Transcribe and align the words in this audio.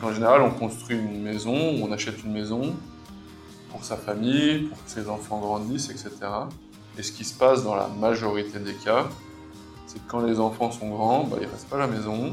qu'en 0.00 0.12
général, 0.12 0.42
on 0.42 0.50
construit 0.50 0.96
une 0.96 1.22
maison, 1.22 1.54
on 1.54 1.92
achète 1.92 2.22
une 2.24 2.32
maison 2.32 2.74
pour 3.70 3.84
sa 3.84 3.96
famille, 3.96 4.64
pour 4.68 4.84
que 4.84 4.90
ses 4.90 5.08
enfants 5.08 5.40
grandissent, 5.40 5.90
etc. 5.90 6.10
Et 6.96 7.02
ce 7.02 7.12
qui 7.12 7.24
se 7.24 7.34
passe 7.34 7.64
dans 7.64 7.74
la 7.74 7.88
majorité 7.88 8.58
des 8.58 8.74
cas, 8.74 9.06
c'est 9.86 9.98
que 9.98 10.10
quand 10.10 10.20
les 10.20 10.40
enfants 10.40 10.70
sont 10.70 10.88
grands, 10.88 11.24
bah, 11.24 11.38
ils 11.40 11.46
ne 11.46 11.52
restent 11.52 11.68
pas 11.68 11.76
à 11.76 11.80
la 11.80 11.86
maison. 11.86 12.32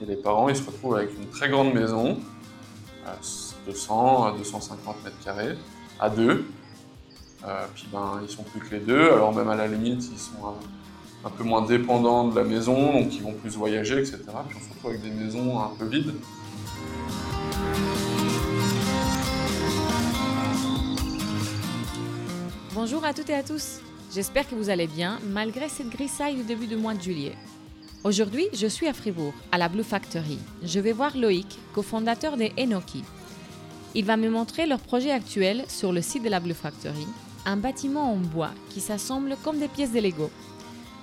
Et 0.00 0.06
les 0.06 0.16
parents, 0.16 0.48
ils 0.48 0.56
se 0.56 0.64
retrouvent 0.64 0.96
avec 0.96 1.10
une 1.16 1.28
très 1.28 1.48
grande 1.48 1.72
maison, 1.74 2.18
à 3.06 3.16
200 3.66 4.24
à 4.24 4.32
250 4.36 5.04
mètres 5.04 5.16
carrés, 5.24 5.56
à 6.00 6.10
deux. 6.10 6.44
Euh, 7.44 7.66
puis 7.74 7.88
ben, 7.92 8.20
ils 8.22 8.28
sont 8.28 8.44
plus 8.44 8.60
que 8.60 8.74
les 8.74 8.80
deux, 8.80 9.12
alors 9.12 9.34
même 9.34 9.48
à 9.48 9.56
la 9.56 9.66
limite, 9.66 10.04
ils 10.12 10.18
sont 10.18 10.46
un, 10.46 11.28
un 11.28 11.30
peu 11.30 11.44
moins 11.44 11.62
dépendants 11.62 12.28
de 12.28 12.36
la 12.36 12.44
maison, 12.44 12.92
donc 12.92 13.14
ils 13.14 13.22
vont 13.22 13.32
plus 13.32 13.56
voyager, 13.56 13.98
etc. 13.98 14.18
Puis 14.48 14.58
on 14.58 14.64
se 14.64 14.72
retrouve 14.72 14.90
avec 14.90 15.02
des 15.02 15.10
maisons 15.10 15.60
un 15.60 15.70
peu 15.78 15.86
vides. 15.86 16.14
Bonjour 22.74 23.04
à 23.04 23.14
toutes 23.14 23.30
et 23.30 23.34
à 23.34 23.42
tous. 23.42 23.80
J'espère 24.14 24.48
que 24.48 24.54
vous 24.54 24.70
allez 24.70 24.86
bien 24.86 25.18
malgré 25.30 25.68
cette 25.68 25.88
grisaille 25.88 26.36
du 26.36 26.42
début 26.42 26.66
du 26.66 26.76
mois 26.76 26.94
de 26.94 27.02
juillet. 27.02 27.36
Aujourd'hui, 28.04 28.46
je 28.52 28.66
suis 28.66 28.88
à 28.88 28.92
Fribourg, 28.92 29.34
à 29.52 29.58
la 29.58 29.68
Blue 29.68 29.84
Factory. 29.84 30.38
Je 30.62 30.80
vais 30.80 30.92
voir 30.92 31.16
Loïc, 31.16 31.58
cofondateur 31.72 32.36
de 32.36 32.48
Enoki. 32.58 33.04
Il 33.94 34.04
va 34.04 34.16
me 34.16 34.28
montrer 34.28 34.66
leur 34.66 34.80
projet 34.80 35.12
actuel 35.12 35.64
sur 35.68 35.92
le 35.92 36.02
site 36.02 36.24
de 36.24 36.28
la 36.28 36.40
Blue 36.40 36.54
Factory, 36.54 37.06
un 37.46 37.56
bâtiment 37.56 38.12
en 38.12 38.16
bois 38.16 38.50
qui 38.70 38.80
s'assemble 38.80 39.36
comme 39.44 39.58
des 39.58 39.68
pièces 39.68 39.92
de 39.92 40.00
Lego. 40.00 40.30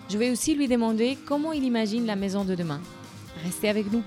Je 0.09 0.17
vais 0.17 0.31
aussi 0.31 0.55
lui 0.55 0.67
demander 0.67 1.17
comment 1.27 1.53
il 1.53 1.63
imagine 1.63 2.05
la 2.05 2.15
maison 2.15 2.43
de 2.43 2.55
demain. 2.55 2.81
Restez 3.45 3.69
avec 3.69 3.91
nous. 3.91 4.03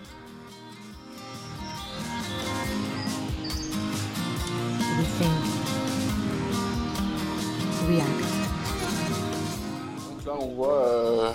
Donc 10.09 10.27
là, 10.27 10.33
on 10.41 10.49
voit 10.55 10.79
euh, 10.87 11.31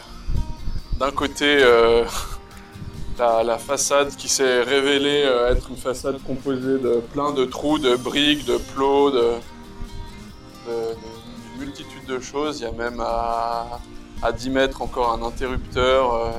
d'un 1.00 1.12
côté 1.12 1.46
euh, 1.62 2.04
la, 3.20 3.44
la 3.44 3.58
façade 3.58 4.16
qui 4.16 4.30
s'est 4.30 4.64
révélée 4.64 5.24
euh, 5.26 5.52
être 5.54 5.70
une 5.70 5.78
façade 5.78 6.18
composée 6.26 6.80
de 6.80 7.02
plein 7.14 7.32
de 7.32 7.46
trous, 7.46 7.80
de 7.80 7.96
briques, 7.96 8.46
de 8.46 8.58
plots, 8.58 9.12
de, 9.12 9.18
de- 9.18 10.72
de- 10.72 10.96
d'une 11.56 11.66
multitude 11.66 12.06
de 12.08 12.20
choses. 12.20 12.60
Il 12.60 12.64
y 12.64 12.68
a 12.68 12.72
même 12.72 13.00
à, 13.00 13.80
à 14.22 14.32
10 14.32 14.50
mètres 14.50 14.82
encore 14.82 15.12
un 15.14 15.24
interrupteur 15.26 16.14
euh, 16.14 16.32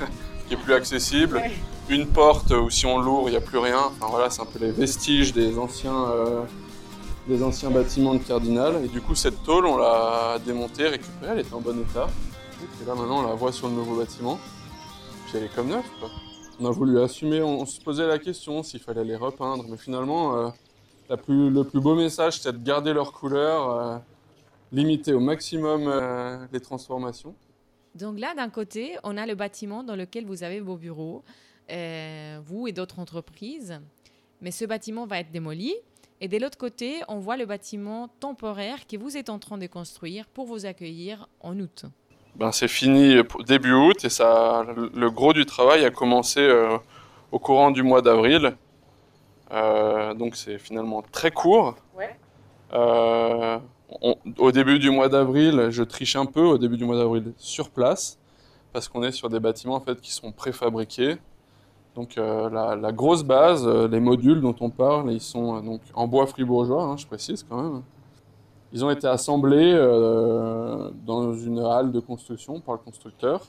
qui 0.48 0.54
est 0.54 0.58
plus 0.58 0.74
accessible. 0.74 1.42
Une 1.88 2.06
porte 2.06 2.52
où 2.52 2.70
si 2.70 2.86
on 2.86 2.98
l'ouvre, 3.00 3.28
il 3.28 3.32
n'y 3.32 3.36
a 3.36 3.40
plus 3.40 3.58
rien. 3.58 3.80
Enfin 3.80 4.06
voilà, 4.10 4.30
c'est 4.30 4.40
un 4.42 4.46
peu 4.46 4.60
les 4.60 4.70
vestiges 4.70 5.32
des 5.32 5.58
anciens, 5.58 6.04
euh, 6.08 6.42
des 7.30 7.42
anciens 7.44 7.70
bâtiments 7.70 8.14
de 8.14 8.18
Cardinal. 8.22 8.84
Et 8.84 8.88
du 8.88 9.00
coup, 9.00 9.14
cette 9.14 9.42
tôle, 9.44 9.64
on 9.64 9.76
l'a 9.76 10.38
démontée, 10.44 10.88
récupérée, 10.88 11.32
elle 11.32 11.38
était 11.38 11.54
en 11.54 11.60
bon 11.60 11.80
état. 11.80 12.08
Et 12.82 12.86
là, 12.86 12.94
maintenant, 12.94 13.24
on 13.24 13.28
la 13.28 13.34
voit 13.34 13.52
sur 13.52 13.68
le 13.68 13.74
nouveau 13.74 13.96
bâtiment. 13.96 14.38
Puis 15.26 15.38
elle 15.38 15.44
est 15.44 15.54
comme 15.54 15.68
neuve, 15.68 15.84
quoi. 16.00 16.10
On 16.58 16.66
a 16.66 16.70
voulu 16.70 17.00
assumer, 17.00 17.40
on, 17.40 17.64
se 17.64 17.80
posait 17.80 18.06
la 18.06 18.18
question 18.18 18.62
s'il 18.62 18.80
fallait 18.80 19.04
les 19.04 19.16
repeindre, 19.16 19.64
mais 19.66 19.78
finalement, 19.78 20.36
euh, 20.36 20.48
la 21.08 21.16
plus- 21.16 21.48
le 21.48 21.64
plus 21.64 21.80
beau 21.80 21.94
message, 21.94 22.38
c'est 22.40 22.52
de 22.52 22.62
garder 22.62 22.92
leur 22.92 23.12
couleur, 23.12 23.70
euh, 23.70 23.96
limiter 24.70 25.14
au 25.14 25.20
maximum 25.20 25.84
euh, 25.86 26.36
les 26.52 26.60
transformations. 26.60 27.34
Donc 27.94 28.20
là, 28.20 28.34
d'un 28.34 28.50
côté, 28.50 28.98
on 29.04 29.16
a 29.16 29.24
le 29.24 29.34
bâtiment 29.34 29.82
dans 29.82 29.96
lequel 29.96 30.26
vous 30.26 30.42
avez 30.42 30.60
vos 30.60 30.76
bureaux, 30.76 31.22
euh, 31.70 32.38
vous 32.44 32.66
et 32.66 32.72
d'autres 32.72 32.98
entreprises. 32.98 33.80
Mais 34.42 34.50
ce 34.50 34.66
bâtiment 34.66 35.06
va 35.06 35.20
être 35.20 35.30
démoli. 35.30 35.74
Et 36.20 36.28
de 36.28 36.36
l'autre 36.38 36.58
côté, 36.58 37.00
on 37.08 37.18
voit 37.18 37.36
le 37.36 37.46
bâtiment 37.46 38.08
temporaire 38.20 38.86
que 38.86 38.96
vous 38.96 39.16
êtes 39.16 39.30
en 39.30 39.38
train 39.38 39.56
de 39.58 39.66
construire 39.66 40.26
pour 40.28 40.46
vous 40.46 40.66
accueillir 40.66 41.28
en 41.40 41.58
août. 41.58 41.84
Ben, 42.36 42.52
c'est 42.52 42.68
fini 42.68 43.16
début 43.46 43.72
août 43.72 44.04
et 44.04 44.08
ça, 44.10 44.64
le 44.94 45.10
gros 45.10 45.32
du 45.32 45.46
travail 45.46 45.84
a 45.84 45.90
commencé 45.90 46.40
euh, 46.40 46.76
au 47.32 47.38
courant 47.38 47.70
du 47.70 47.82
mois 47.82 48.02
d'avril. 48.02 48.54
Euh, 49.52 50.14
donc 50.14 50.36
c'est 50.36 50.58
finalement 50.58 51.02
très 51.02 51.30
court. 51.30 51.74
Ouais. 51.96 52.16
Euh, 52.72 53.58
on- 54.00 54.16
au 54.38 54.52
début 54.52 54.78
du 54.78 54.90
mois 54.90 55.08
d'avril, 55.08 55.68
je 55.70 55.82
triche 55.82 56.14
un 56.16 56.26
peu 56.26 56.42
au 56.42 56.56
début 56.58 56.76
du 56.76 56.84
mois 56.84 56.96
d'avril 56.96 57.32
sur 57.36 57.70
place 57.70 58.18
parce 58.72 58.88
qu'on 58.88 59.02
est 59.02 59.10
sur 59.10 59.28
des 59.28 59.40
bâtiments 59.40 59.74
en 59.74 59.80
fait 59.80 60.00
qui 60.00 60.12
sont 60.12 60.30
préfabriqués. 60.30 61.16
Donc 61.96 62.16
euh, 62.16 62.48
la, 62.50 62.76
la 62.76 62.92
grosse 62.92 63.24
base, 63.24 63.66
euh, 63.66 63.88
les 63.88 64.00
modules 64.00 64.40
dont 64.40 64.54
on 64.60 64.70
parle, 64.70 65.12
ils 65.12 65.20
sont 65.20 65.56
euh, 65.56 65.60
donc 65.60 65.80
en 65.94 66.06
bois 66.06 66.26
fribourgeois, 66.26 66.84
hein, 66.84 66.96
je 66.96 67.06
précise 67.06 67.44
quand 67.48 67.60
même. 67.60 67.82
Ils 68.72 68.84
ont 68.84 68.90
été 68.90 69.08
assemblés 69.08 69.72
dans 71.04 71.34
une 71.34 71.58
halle 71.58 71.90
de 71.90 71.98
construction 71.98 72.60
par 72.60 72.76
le 72.76 72.80
constructeur, 72.80 73.48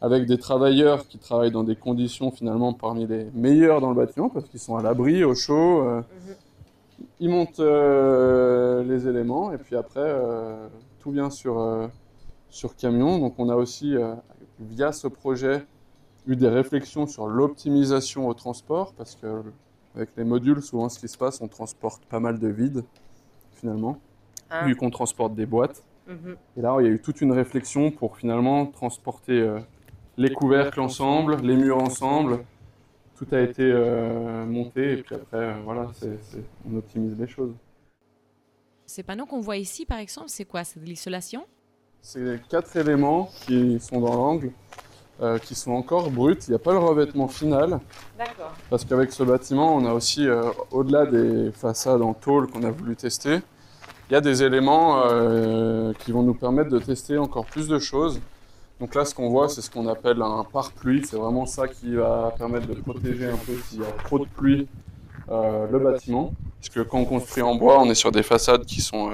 avec 0.00 0.24
des 0.24 0.38
travailleurs 0.38 1.06
qui 1.06 1.18
travaillent 1.18 1.50
dans 1.50 1.64
des 1.64 1.76
conditions 1.76 2.30
finalement 2.30 2.72
parmi 2.72 3.06
les 3.06 3.26
meilleures 3.34 3.82
dans 3.82 3.90
le 3.90 3.96
bâtiment, 3.96 4.30
parce 4.30 4.46
qu'ils 4.48 4.60
sont 4.60 4.76
à 4.76 4.82
l'abri, 4.82 5.22
au 5.22 5.34
chaud. 5.34 5.82
euh, 5.82 6.00
Ils 7.20 7.28
montent 7.28 7.60
les 8.88 9.06
éléments, 9.06 9.52
et 9.52 9.58
puis 9.58 9.76
après, 9.76 10.10
tout 11.00 11.10
vient 11.10 11.28
sur, 11.28 11.62
sur 12.48 12.74
camion. 12.74 13.18
Donc 13.18 13.34
on 13.36 13.50
a 13.50 13.54
aussi, 13.54 13.96
via 14.58 14.92
ce 14.92 15.08
projet, 15.08 15.66
eu 16.28 16.36
des 16.36 16.48
réflexions 16.48 17.06
sur 17.06 17.26
l'optimisation 17.26 18.28
au 18.28 18.34
transport, 18.34 18.92
parce 18.94 19.16
que 19.16 19.42
avec 19.96 20.10
les 20.16 20.24
modules, 20.24 20.62
souvent 20.62 20.88
ce 20.88 21.00
qui 21.00 21.08
se 21.08 21.18
passe, 21.18 21.40
on 21.40 21.48
transporte 21.48 22.04
pas 22.04 22.20
mal 22.20 22.38
de 22.38 22.48
vide, 22.48 22.84
finalement 23.54 23.98
Ah. 24.50 24.64
vu 24.66 24.76
qu'on 24.76 24.90
transporte 24.90 25.34
des 25.34 25.46
boîtes. 25.46 25.82
Et 26.56 26.62
là, 26.62 26.74
il 26.80 26.86
y 26.86 26.88
a 26.88 26.90
eu 26.90 27.00
toute 27.00 27.20
une 27.20 27.32
réflexion 27.32 27.90
pour 27.90 28.16
finalement 28.16 28.64
transporter 28.64 29.40
euh, 29.42 29.58
les 30.16 30.32
couvercles 30.32 30.80
ensemble, 30.80 31.36
les 31.42 31.54
murs 31.54 31.76
ensemble. 31.82 32.44
Tout 33.16 33.26
a 33.32 33.40
été 33.40 33.62
euh, 33.62 34.46
monté 34.46 34.92
et 34.92 35.02
puis 35.02 35.16
après, 35.16 35.36
euh, 35.36 35.54
voilà, 35.64 35.90
on 36.66 36.76
optimise 36.78 37.14
les 37.18 37.26
choses. 37.26 37.52
Ces 38.86 39.02
panneaux 39.02 39.26
qu'on 39.26 39.40
voit 39.40 39.58
ici, 39.58 39.84
par 39.84 39.98
exemple, 39.98 40.30
c'est 40.30 40.46
quoi? 40.46 40.64
C'est 40.64 40.80
de 40.80 40.86
l'isolation? 40.86 41.44
C'est 42.00 42.20
les 42.20 42.38
quatre 42.48 42.74
éléments 42.76 43.28
qui 43.44 43.78
sont 43.78 44.00
dans 44.00 44.14
l'angle, 44.14 44.50
euh, 45.20 45.38
qui 45.38 45.56
sont 45.56 45.72
encore 45.72 46.12
bruts. 46.12 46.38
Il 46.46 46.50
n'y 46.50 46.54
a 46.54 46.60
pas 46.60 46.70
le 46.70 46.78
revêtement 46.78 47.26
final. 47.26 47.80
D'accord. 48.16 48.52
Parce 48.70 48.84
qu'avec 48.84 49.10
ce 49.12 49.24
bâtiment, 49.24 49.74
on 49.74 49.84
a 49.84 49.92
aussi, 49.92 50.28
euh, 50.28 50.44
au-delà 50.70 51.06
des 51.06 51.50
façades 51.50 52.02
en 52.02 52.14
tôle 52.14 52.46
qu'on 52.46 52.62
a 52.62 52.70
voulu 52.70 52.94
tester, 52.94 53.40
il 54.08 54.12
y 54.12 54.16
a 54.16 54.20
des 54.20 54.44
éléments 54.44 55.02
euh, 55.06 55.92
qui 55.98 56.12
vont 56.12 56.22
nous 56.22 56.34
permettre 56.34 56.70
de 56.70 56.78
tester 56.78 57.18
encore 57.18 57.46
plus 57.46 57.66
de 57.66 57.80
choses. 57.80 58.20
Donc 58.78 58.94
là, 58.94 59.04
ce 59.04 59.12
qu'on 59.12 59.28
voit, 59.28 59.48
c'est 59.48 59.60
ce 59.60 59.72
qu'on 59.72 59.88
appelle 59.88 60.22
un 60.22 60.44
pare-pluie. 60.44 61.04
C'est 61.04 61.16
vraiment 61.16 61.46
ça 61.46 61.66
qui 61.66 61.96
va 61.96 62.32
permettre 62.38 62.68
de 62.68 62.74
protéger 62.74 63.26
un 63.26 63.36
peu 63.38 63.54
s'il 63.68 63.80
y 63.80 63.84
a 63.84 63.90
trop 64.04 64.20
de 64.20 64.26
pluie 64.26 64.68
le 65.28 65.78
bâtiment. 65.78 66.32
Parce 66.60 66.68
que 66.68 66.80
quand 66.80 66.98
on 66.98 67.04
construit 67.04 67.42
en 67.42 67.56
bois, 67.56 67.80
on 67.80 67.90
est 67.90 67.96
sur 67.96 68.12
des 68.12 68.22
façades 68.22 68.64
qui 68.64 68.80
sont 68.80 69.10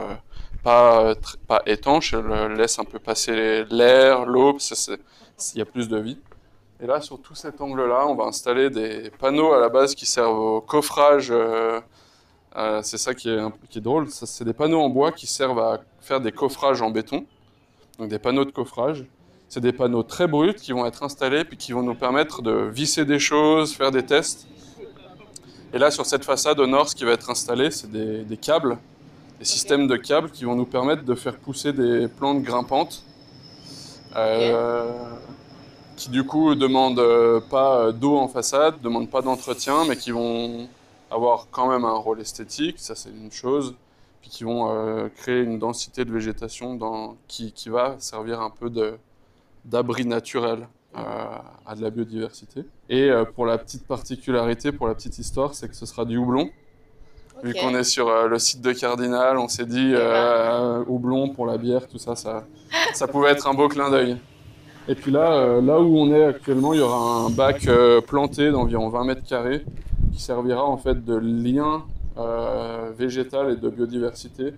pas, 0.64 1.10
euh, 1.10 1.14
pas 1.46 1.62
étanches, 1.66 2.14
elles 2.14 2.54
laissent 2.54 2.78
un 2.78 2.84
peu 2.84 2.98
passer 2.98 3.64
l'air, 3.70 4.24
l'eau, 4.24 4.56
il 5.54 5.58
y 5.58 5.60
a 5.60 5.64
plus 5.66 5.88
de 5.88 5.98
vie. 5.98 6.18
Et 6.80 6.86
là, 6.86 7.00
sur 7.00 7.20
tout 7.20 7.34
cet 7.34 7.60
angle-là, 7.60 8.06
on 8.08 8.14
va 8.14 8.24
installer 8.24 8.70
des 8.70 9.10
panneaux 9.18 9.52
à 9.52 9.60
la 9.60 9.68
base 9.68 9.94
qui 9.94 10.06
servent 10.06 10.38
au 10.38 10.60
coffrage. 10.60 11.30
euh, 11.30 11.80
euh, 12.56 12.80
c'est 12.82 12.98
ça 12.98 13.14
qui 13.14 13.28
est, 13.28 13.80
drôle. 13.80 14.08
C'est 14.10 14.44
des 14.44 14.52
panneaux 14.52 14.80
en 14.80 14.88
bois 14.88 15.12
qui 15.12 15.26
servent 15.26 15.58
à 15.58 15.80
faire 16.00 16.20
des 16.20 16.32
coffrages 16.32 16.82
en 16.82 16.90
béton. 16.90 17.26
Donc 17.98 18.08
des 18.08 18.18
panneaux 18.18 18.44
de 18.44 18.50
coffrage. 18.50 19.04
C'est 19.48 19.60
des 19.60 19.72
panneaux 19.72 20.02
très 20.02 20.26
bruts 20.26 20.54
qui 20.54 20.72
vont 20.72 20.86
être 20.86 21.02
installés 21.02 21.44
puis 21.44 21.56
qui 21.56 21.72
vont 21.72 21.82
nous 21.82 21.94
permettre 21.94 22.42
de 22.42 22.52
visser 22.52 23.04
des 23.04 23.18
choses, 23.18 23.74
faire 23.74 23.90
des 23.90 24.04
tests. 24.04 24.48
Et 25.72 25.78
là, 25.78 25.90
sur 25.90 26.06
cette 26.06 26.24
façade 26.24 26.58
au 26.58 26.66
nord, 26.66 26.88
ce 26.88 26.94
qui 26.94 27.04
va 27.04 27.12
être 27.12 27.30
installé, 27.30 27.70
c'est 27.70 27.90
des 27.90 28.36
câbles, 28.36 28.78
des 29.44 29.50
systèmes 29.50 29.86
de 29.86 29.96
câbles 29.96 30.30
qui 30.30 30.46
vont 30.46 30.54
nous 30.54 30.64
permettre 30.64 31.04
de 31.04 31.14
faire 31.14 31.36
pousser 31.36 31.74
des 31.74 32.08
plantes 32.08 32.42
grimpantes. 32.42 33.04
Euh, 34.16 34.90
qui 35.96 36.08
du 36.08 36.24
coup 36.24 36.54
demandent 36.54 36.98
euh, 36.98 37.40
pas 37.50 37.92
d'eau 37.92 38.16
en 38.16 38.28
façade, 38.28 38.80
demandent 38.80 39.10
pas 39.10 39.20
d'entretien, 39.20 39.84
mais 39.86 39.96
qui 39.96 40.12
vont 40.12 40.66
avoir 41.10 41.48
quand 41.50 41.68
même 41.68 41.84
un 41.84 41.92
rôle 41.94 42.20
esthétique, 42.20 42.78
ça 42.78 42.94
c'est 42.94 43.10
une 43.10 43.30
chose, 43.30 43.74
puis 44.22 44.30
qui 44.30 44.44
vont 44.44 44.70
euh, 44.70 45.08
créer 45.14 45.42
une 45.42 45.58
densité 45.58 46.06
de 46.06 46.12
végétation 46.12 46.74
dans, 46.74 47.16
qui, 47.28 47.52
qui 47.52 47.68
va 47.68 47.96
servir 47.98 48.40
un 48.40 48.50
peu 48.50 48.70
d'abri 49.64 50.06
naturel 50.06 50.68
euh, 50.96 51.00
à 51.66 51.74
de 51.74 51.82
la 51.82 51.90
biodiversité. 51.90 52.64
Et 52.88 53.10
euh, 53.10 53.24
pour 53.24 53.44
la 53.44 53.58
petite 53.58 53.86
particularité, 53.86 54.72
pour 54.72 54.88
la 54.88 54.94
petite 54.94 55.18
histoire, 55.18 55.54
c'est 55.54 55.68
que 55.68 55.76
ce 55.76 55.84
sera 55.84 56.06
du 56.06 56.16
houblon. 56.16 56.48
Vu 57.44 57.52
qu'on 57.52 57.74
est 57.74 57.84
sur 57.84 58.08
euh, 58.08 58.26
le 58.26 58.38
site 58.38 58.62
de 58.62 58.72
Cardinal, 58.72 59.36
on 59.36 59.48
s'est 59.48 59.66
dit 59.66 59.92
euh, 59.92 60.82
houblon 60.88 61.28
pour 61.28 61.44
la 61.44 61.58
bière, 61.58 61.86
tout 61.86 61.98
ça, 61.98 62.16
ça, 62.16 62.46
ça 62.94 63.06
pouvait 63.06 63.32
être 63.32 63.46
un 63.46 63.52
beau 63.52 63.68
clin 63.68 63.90
d'œil. 63.90 64.16
Et 64.88 64.94
puis 64.94 65.10
là, 65.10 65.30
euh, 65.34 65.60
là 65.60 65.78
où 65.78 65.94
on 65.98 66.10
est 66.14 66.24
actuellement, 66.24 66.72
il 66.72 66.78
y 66.78 66.82
aura 66.82 67.26
un 67.26 67.28
bac 67.28 67.66
euh, 67.66 68.00
planté 68.00 68.50
d'environ 68.50 68.88
20 68.88 69.04
mètres 69.04 69.24
carrés 69.24 69.62
qui 70.14 70.22
servira 70.22 70.64
en 70.64 70.78
fait 70.78 71.04
de 71.04 71.16
lien 71.16 71.84
végétal 72.96 73.50
et 73.50 73.56
de 73.56 73.68
biodiversité 73.68 74.54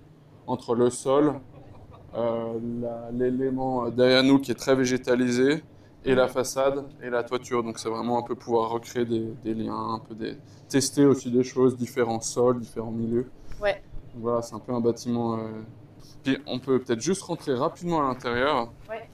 entre 0.46 0.74
le 0.74 0.90
sol, 0.90 1.32
l'élément 3.14 3.88
derrière 3.88 4.22
nous 4.22 4.38
qui 4.38 4.50
est 4.50 4.56
très 4.56 4.74
végétalisé, 4.74 5.62
et 6.06 6.14
la 6.14 6.28
façade 6.28 6.84
et 7.02 7.10
la 7.10 7.22
toiture. 7.24 7.62
Donc 7.62 7.78
c'est 7.78 7.88
vraiment 7.88 8.18
un 8.18 8.22
peu 8.22 8.34
pouvoir 8.34 8.70
recréer 8.70 9.04
des, 9.04 9.54
liens, 9.54 9.94
un 9.94 9.98
peu 9.98 10.14
des, 10.14 10.36
tester 10.68 11.04
aussi 11.04 11.30
des 11.30 11.42
choses, 11.42 11.76
différents 11.76 12.20
sols, 12.20 12.60
différents 12.60 12.92
milieux. 12.92 13.28
Ouais. 13.60 13.82
voilà, 14.14 14.40
c'est 14.40 14.54
un 14.54 14.60
peu 14.60 14.72
un 14.72 14.80
bâtiment. 14.80 15.38
Euh, 15.38 15.48
puis 16.22 16.38
on 16.46 16.58
peut 16.58 16.78
peut-être 16.78 17.00
juste 17.00 17.22
rentrer 17.22 17.54
rapidement 17.54 18.00
à 18.00 18.08
l'intérieur. 18.08 18.70
Ouais. 18.88 19.08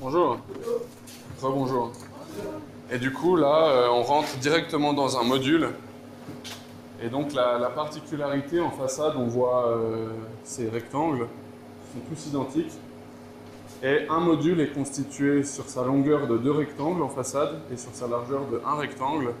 Bonjour. 0.00 0.38
bonjour. 1.40 1.92
Et 2.90 2.98
du 2.98 3.12
coup 3.12 3.36
là, 3.36 3.68
euh, 3.68 3.88
on 3.90 4.02
rentre 4.02 4.36
directement 4.38 4.92
dans 4.92 5.18
un 5.18 5.22
module 5.22 5.70
et 7.02 7.08
donc 7.08 7.32
la, 7.34 7.70
particularité 7.74 8.60
en 8.60 8.70
façade, 8.70 9.14
on 9.16 9.26
voit 9.26 9.68
euh, 9.68 10.06
ces 10.44 10.68
rectangles, 10.68 11.26
sont 11.92 12.00
tous 12.08 12.26
identiques. 12.28 12.72
Et 13.82 14.06
un 14.08 14.20
module 14.20 14.60
est 14.60 14.72
constitué 14.72 15.44
sur 15.44 15.68
sa 15.68 15.84
longueur 15.84 16.26
de 16.26 16.38
deux 16.38 16.52
rectangles 16.52 17.02
en 17.02 17.08
façade 17.08 17.60
et 17.72 17.76
sur 17.76 17.90
sa 17.92 18.06
largeur 18.06 18.42
de 18.50 18.60
un 18.64 18.76
rectangle. 18.76 19.32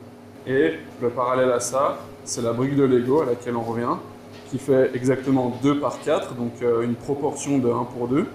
Et 0.46 0.74
le 1.00 1.08
parallèle 1.08 1.52
à 1.52 1.60
ça, 1.60 1.98
c'est 2.24 2.42
la 2.42 2.52
brique 2.52 2.76
de 2.76 2.84
Lego 2.84 3.22
à 3.22 3.26
laquelle 3.26 3.56
on 3.56 3.62
revient, 3.62 3.96
qui 4.50 4.58
fait 4.58 4.90
exactement 4.94 5.56
2 5.62 5.80
par 5.80 6.00
4, 6.00 6.34
donc 6.34 6.52
euh, 6.62 6.82
une 6.82 6.96
proportion 6.96 7.58
de 7.58 7.70
1 7.70 7.84
pour 7.84 8.08
2. 8.08 8.26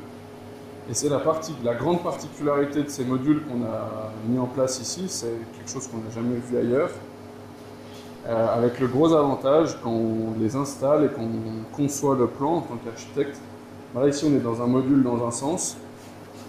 Et 0.89 0.93
c'est 0.95 1.09
la 1.09 1.75
grande 1.75 2.01
particularité 2.01 2.81
de 2.81 2.89
ces 2.89 3.05
modules 3.05 3.43
qu'on 3.43 3.63
a 3.63 4.11
mis 4.27 4.39
en 4.39 4.47
place 4.47 4.79
ici, 4.79 5.05
c'est 5.07 5.35
quelque 5.55 5.69
chose 5.69 5.87
qu'on 5.87 5.97
n'a 5.97 6.09
jamais 6.09 6.37
vu 6.37 6.57
ailleurs, 6.57 6.89
euh, 8.29 8.47
avec 8.55 8.79
le 8.79 8.85
gros 8.85 9.11
avantage 9.11 9.75
quand 9.81 9.89
on 9.89 10.39
les 10.39 10.55
installe 10.55 11.05
et 11.05 11.07
qu'on 11.07 11.75
conçoit 11.75 12.15
le 12.15 12.27
plan 12.27 12.57
en 12.57 12.61
tant 12.61 12.77
qu'architecte. 12.85 13.41
Là 13.95 14.07
ici 14.07 14.23
on 14.29 14.35
est 14.35 14.39
dans 14.39 14.61
un 14.61 14.67
module 14.67 15.01
dans 15.01 15.25
un 15.25 15.31
sens. 15.31 15.77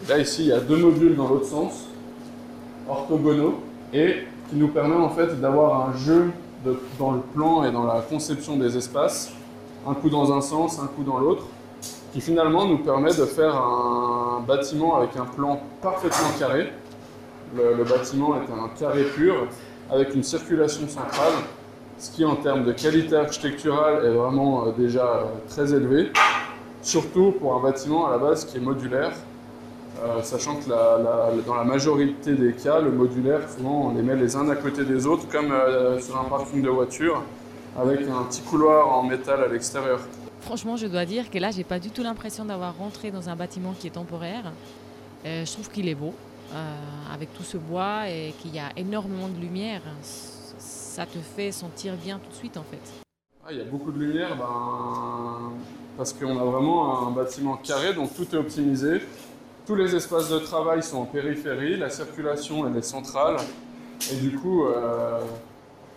Là 0.07 0.19
ici 0.19 0.43
il 0.43 0.49
y 0.49 0.53
a 0.53 0.61
deux 0.61 0.77
modules 0.77 1.17
dans 1.17 1.27
l'autre 1.27 1.47
sens, 1.47 1.87
orthogonaux, 2.87 3.61
et 3.95 4.25
qui 4.51 4.57
nous 4.57 4.69
permet 4.69 4.95
en 4.95 5.09
fait 5.09 5.41
d'avoir 5.41 5.89
un 5.89 5.97
jeu 5.97 6.31
dans 6.99 7.13
le 7.13 7.21
plan 7.21 7.65
et 7.65 7.73
dans 7.73 7.85
la 7.85 8.03
conception 8.03 8.59
des 8.59 8.77
espaces, 8.77 9.33
un 9.89 9.95
coup 9.95 10.11
dans 10.11 10.35
un 10.35 10.43
sens, 10.43 10.79
un 10.81 10.87
coup 10.87 11.03
dans 11.03 11.19
l'autre, 11.19 11.45
qui 12.13 12.21
finalement 12.21 12.67
nous 12.67 12.79
permet 12.79 13.15
de 13.15 13.25
faire 13.25 13.57
un 13.57 14.45
bâtiment 14.47 14.97
avec 14.97 15.17
un 15.17 15.25
plan 15.25 15.59
parfaitement 15.81 16.29
carré. 16.39 16.75
Le 17.57 17.85
bâtiment 17.85 18.35
est 18.37 18.53
un 18.53 18.69
carré 18.79 19.05
pur 19.05 19.47
avec 19.91 20.15
une 20.15 20.23
circulation 20.23 20.87
centrale 20.87 21.33
ce 22.01 22.11
qui 22.11 22.25
en 22.25 22.37
termes 22.37 22.65
de 22.65 22.73
qualité 22.73 23.15
architecturale 23.15 24.07
est 24.07 24.11
vraiment 24.11 24.67
euh, 24.67 24.73
déjà 24.73 25.05
euh, 25.05 25.25
très 25.49 25.75
élevé, 25.75 26.11
surtout 26.83 27.33
pour 27.33 27.55
un 27.55 27.63
bâtiment 27.63 28.09
à 28.09 28.13
la 28.13 28.19
base 28.19 28.47
qui 28.47 28.57
est 28.57 28.61
modulaire, 28.61 29.13
euh, 30.03 30.23
sachant 30.23 30.57
que 30.57 30.67
dans 31.47 31.55
la 31.55 31.65
majorité 31.65 32.33
des 32.33 32.55
cas, 32.55 32.81
le 32.81 32.91
modulaire, 32.91 33.41
souvent 33.55 33.91
on 33.91 33.95
les 33.95 34.03
met 34.03 34.17
les 34.17 34.35
uns 34.35 34.49
à 34.49 34.57
côté 34.57 34.85
des 34.85 35.07
autres, 35.07 35.29
comme 35.29 35.53
sur 36.01 36.19
un 36.19 36.25
parking 36.25 36.63
de 36.63 36.71
voiture, 36.71 37.23
avec 37.79 38.01
un 38.09 38.23
petit 38.25 38.41
couloir 38.41 38.89
en 38.89 39.03
métal 39.03 39.45
à 39.45 39.49
l'extérieur. 39.49 40.01
Franchement, 40.41 40.79
je 40.79 40.87
dois 40.87 41.05
dire 41.05 41.29
que 41.29 41.37
là, 41.37 41.51
j'ai 41.51 41.65
pas 41.65 41.79
du 41.79 41.91
tout 41.91 42.03
l'impression 42.03 42.47
d'avoir 42.47 42.79
rentré 42.79 43.11
dans 43.11 43.29
un 43.29 43.37
bâtiment 43.37 43.75
qui 43.79 43.89
est 43.89 43.91
temporaire. 43.91 44.53
je 45.25 45.53
trouve 45.53 45.69
qu'il 45.71 45.87
est 45.87 45.95
beau, 45.95 46.15
avec 47.13 47.35
tout 47.35 47.43
ce 47.43 47.59
bois 47.59 48.09
et 48.09 48.33
qu'il 48.41 48.55
y 48.55 48.59
a 48.59 48.71
énormément 48.79 49.29
de 49.29 49.39
lumière 49.39 49.83
ça 50.91 51.07
te 51.07 51.19
fait 51.19 51.53
sentir 51.53 51.95
bien 51.95 52.19
tout 52.19 52.31
de 52.31 52.35
suite 52.35 52.57
en 52.57 52.65
fait. 52.65 52.83
Il 53.49 53.59
y 53.59 53.61
a 53.61 53.65
beaucoup 53.65 53.93
de 53.93 53.99
lumière 53.99 54.37
ben, 54.37 55.53
parce 55.97 56.13
qu'on 56.13 56.37
a 56.37 56.45
vraiment 56.45 57.07
un 57.07 57.13
bâtiment 57.13 57.57
carré, 57.57 57.95
donc 57.95 58.15
tout 58.15 58.27
est 58.35 58.39
optimisé. 58.39 59.01
Tous 59.67 59.77
les 59.77 59.95
espaces 59.95 60.31
de 60.31 60.39
travail 60.41 60.83
sont 60.83 60.99
en 60.99 61.05
périphérie, 61.05 61.77
la 61.77 61.91
circulation 61.91 62.67
elle 62.67 62.77
est 62.77 62.83
centrale 62.83 63.37
et 64.13 64.17
du 64.17 64.35
coup 64.35 64.65
euh, 64.65 65.21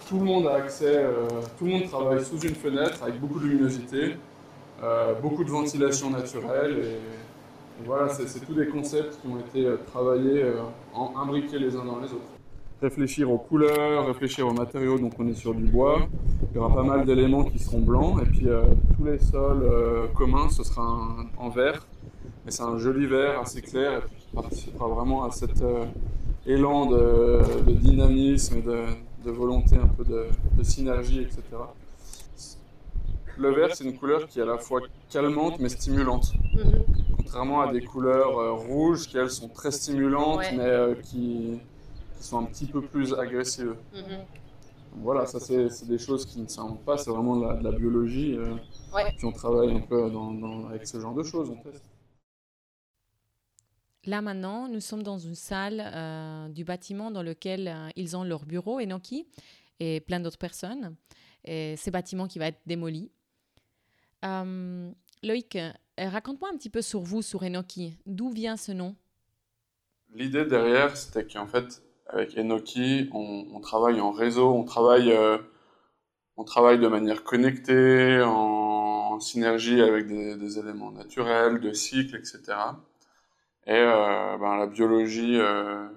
tout 0.08 0.20
le 0.20 0.26
monde 0.26 0.46
a 0.46 0.56
accès, 0.56 0.98
euh, 0.98 1.28
tout 1.58 1.66
le 1.66 1.72
monde 1.72 1.86
travaille 1.90 2.24
sous 2.24 2.40
une 2.42 2.56
fenêtre 2.56 3.02
avec 3.02 3.20
beaucoup 3.20 3.40
de 3.40 3.46
luminosité, 3.46 4.16
euh, 4.84 5.16
beaucoup 5.16 5.44
de 5.44 5.50
ventilation 5.50 6.12
naturelle 6.12 6.78
et, 6.78 7.84
voilà, 7.84 8.08
c'est 8.10 8.46
tous 8.46 8.54
des 8.54 8.68
concepts 8.68 9.20
qui 9.20 9.28
ont 9.28 9.40
été 9.40 9.68
travaillés, 9.88 10.46
imbriqués 11.16 11.58
les 11.58 11.76
uns 11.76 11.84
dans 11.84 11.98
les 11.98 12.14
autres 12.14 12.33
réfléchir 12.84 13.32
aux 13.32 13.38
couleurs, 13.38 14.06
réfléchir 14.08 14.46
aux 14.46 14.54
matériaux, 14.54 15.00
donc 15.00 15.14
on 15.18 15.28
est 15.28 15.34
sur 15.34 15.54
du 15.56 15.64
bois. 15.64 16.08
Il 16.52 16.56
y 16.58 16.60
aura 16.60 16.74
pas 16.74 16.84
mal 16.84 17.06
d'éléments 17.06 17.46
qui 17.46 17.58
seront 17.58 17.80
blancs, 17.80 18.22
et 18.22 18.26
puis 18.26 18.50
euh, 18.50 18.64
tous 18.98 19.06
les 19.06 19.20
sols 19.20 19.64
euh, 19.64 20.08
communs, 20.14 20.50
ce 20.50 20.64
sera 20.64 20.86
en 21.38 21.50
vert. 21.50 21.88
Mais 22.46 22.52
c'est 22.52 22.64
un 22.64 22.78
joli 22.78 23.06
vert 23.06 23.40
assez 23.40 23.62
clair, 23.62 24.00
et 24.00 24.02
puis 24.02 24.18
qui 24.20 24.36
participera 24.36 24.88
vraiment 24.88 25.24
à 25.24 25.32
cet 25.32 25.62
euh, 25.62 25.86
élan 26.46 26.88
de, 26.88 27.72
dynamisme 27.72 28.58
et 28.58 28.62
de, 28.62 29.32
volonté, 29.32 29.78
un 29.78 29.88
peu 29.88 30.04
de, 30.04 30.64
synergie, 30.64 31.22
etc. 31.22 31.42
Le 33.38 33.50
vert, 33.50 33.70
c'est 33.74 33.86
une 33.86 33.98
couleur 33.98 34.28
qui 34.28 34.40
est 34.40 34.44
à 34.44 34.46
la 34.46 34.58
fois 34.58 34.82
calmante 35.10 35.60
mais 35.60 35.70
stimulante. 35.70 36.34
Mm-hmm. 36.56 37.16
Contrairement 37.18 37.62
à 37.62 37.72
des 37.72 37.82
couleurs 37.82 38.58
rouges 38.58 39.08
qui, 39.08 39.18
elles, 39.18 39.30
sont 39.30 39.48
très 39.48 39.72
stimulantes, 39.72 40.44
mais 40.56 41.02
qui, 41.02 41.60
sont 42.20 42.40
un 42.40 42.46
petit 42.46 42.66
peu 42.66 42.82
plus 42.82 43.14
agressives. 43.14 43.76
Mhm. 43.94 44.26
Voilà, 44.98 45.26
ça 45.26 45.40
c'est 45.40 45.88
des 45.88 45.98
choses 45.98 46.26
qui 46.26 46.40
ne 46.40 46.48
sont 46.48 46.76
pas, 46.76 46.98
c'est 46.98 47.10
vraiment 47.10 47.38
de 47.38 47.64
la, 47.64 47.72
biologie. 47.72 48.36
Euh, 48.38 48.56
Puis 49.18 49.26
on 49.26 49.32
travaille 49.32 49.76
un 49.76 49.82
peu 49.82 50.10
dans, 50.12 50.68
avec 50.68 50.86
ce 50.86 51.00
genre 51.00 51.16
de 51.16 51.24
choses, 51.24 51.50
on 51.50 51.56
teste. 51.56 51.84
Là 54.06 54.22
maintenant, 54.22 54.68
nous 54.68 54.82
sommes 54.82 55.02
dans 55.02 55.18
une 55.18 55.36
salle 55.36 55.82
euh, 55.84 56.50
du 56.50 56.64
bâtiment 56.64 57.10
dans 57.10 57.24
lequel 57.24 57.68
euh, 57.68 57.90
ils 57.96 58.16
ont 58.16 58.24
leur 58.24 58.46
bureau, 58.46 58.80
Enoki, 58.80 59.26
et 59.80 60.02
plein 60.02 60.20
d'autres 60.20 60.38
personnes. 60.38 60.96
Et 61.46 61.76
ces 61.78 61.90
bâtiments 61.90 62.28
qui 62.28 62.38
va 62.38 62.48
être 62.48 62.62
démoli. 62.66 63.12
Loïc, 65.24 65.58
raconte-moi 65.98 66.50
un 66.54 66.58
petit 66.58 66.70
peu 66.70 66.82
sur 66.82 67.02
vous, 67.02 67.22
sur 67.22 67.44
Enoki. 67.44 67.98
D'où 68.06 68.30
vient 68.30 68.58
ce 68.58 68.72
nom? 68.72 68.96
L'idée 70.14 70.46
derrière, 70.46 70.96
c'était 70.96 71.26
qu'en 71.26 71.48
fait, 71.48 71.82
avec 72.14 72.38
Enoki, 72.38 73.10
on, 73.12 73.60
travaille 73.60 74.00
en 74.00 74.12
réseau, 74.12 74.52
on 74.54 74.64
travaille, 74.64 75.12
euh, 75.12 75.38
on 76.38 76.44
travaille 76.44 76.80
de 76.80 76.88
manière 76.88 77.24
connectée, 77.24 78.22
en, 78.22 79.20
synergie 79.20 79.82
avec 79.82 80.08
des, 80.08 80.60
éléments 80.60 80.92
naturels, 80.92 81.60
de 81.60 81.72
cycles, 81.72 82.16
etc. 82.16 82.42
Et 83.68 83.72
euh, 83.72 84.38
ben, 84.38 84.58
la 84.58 84.66
biologie 84.68 85.40
euh, 85.40 85.88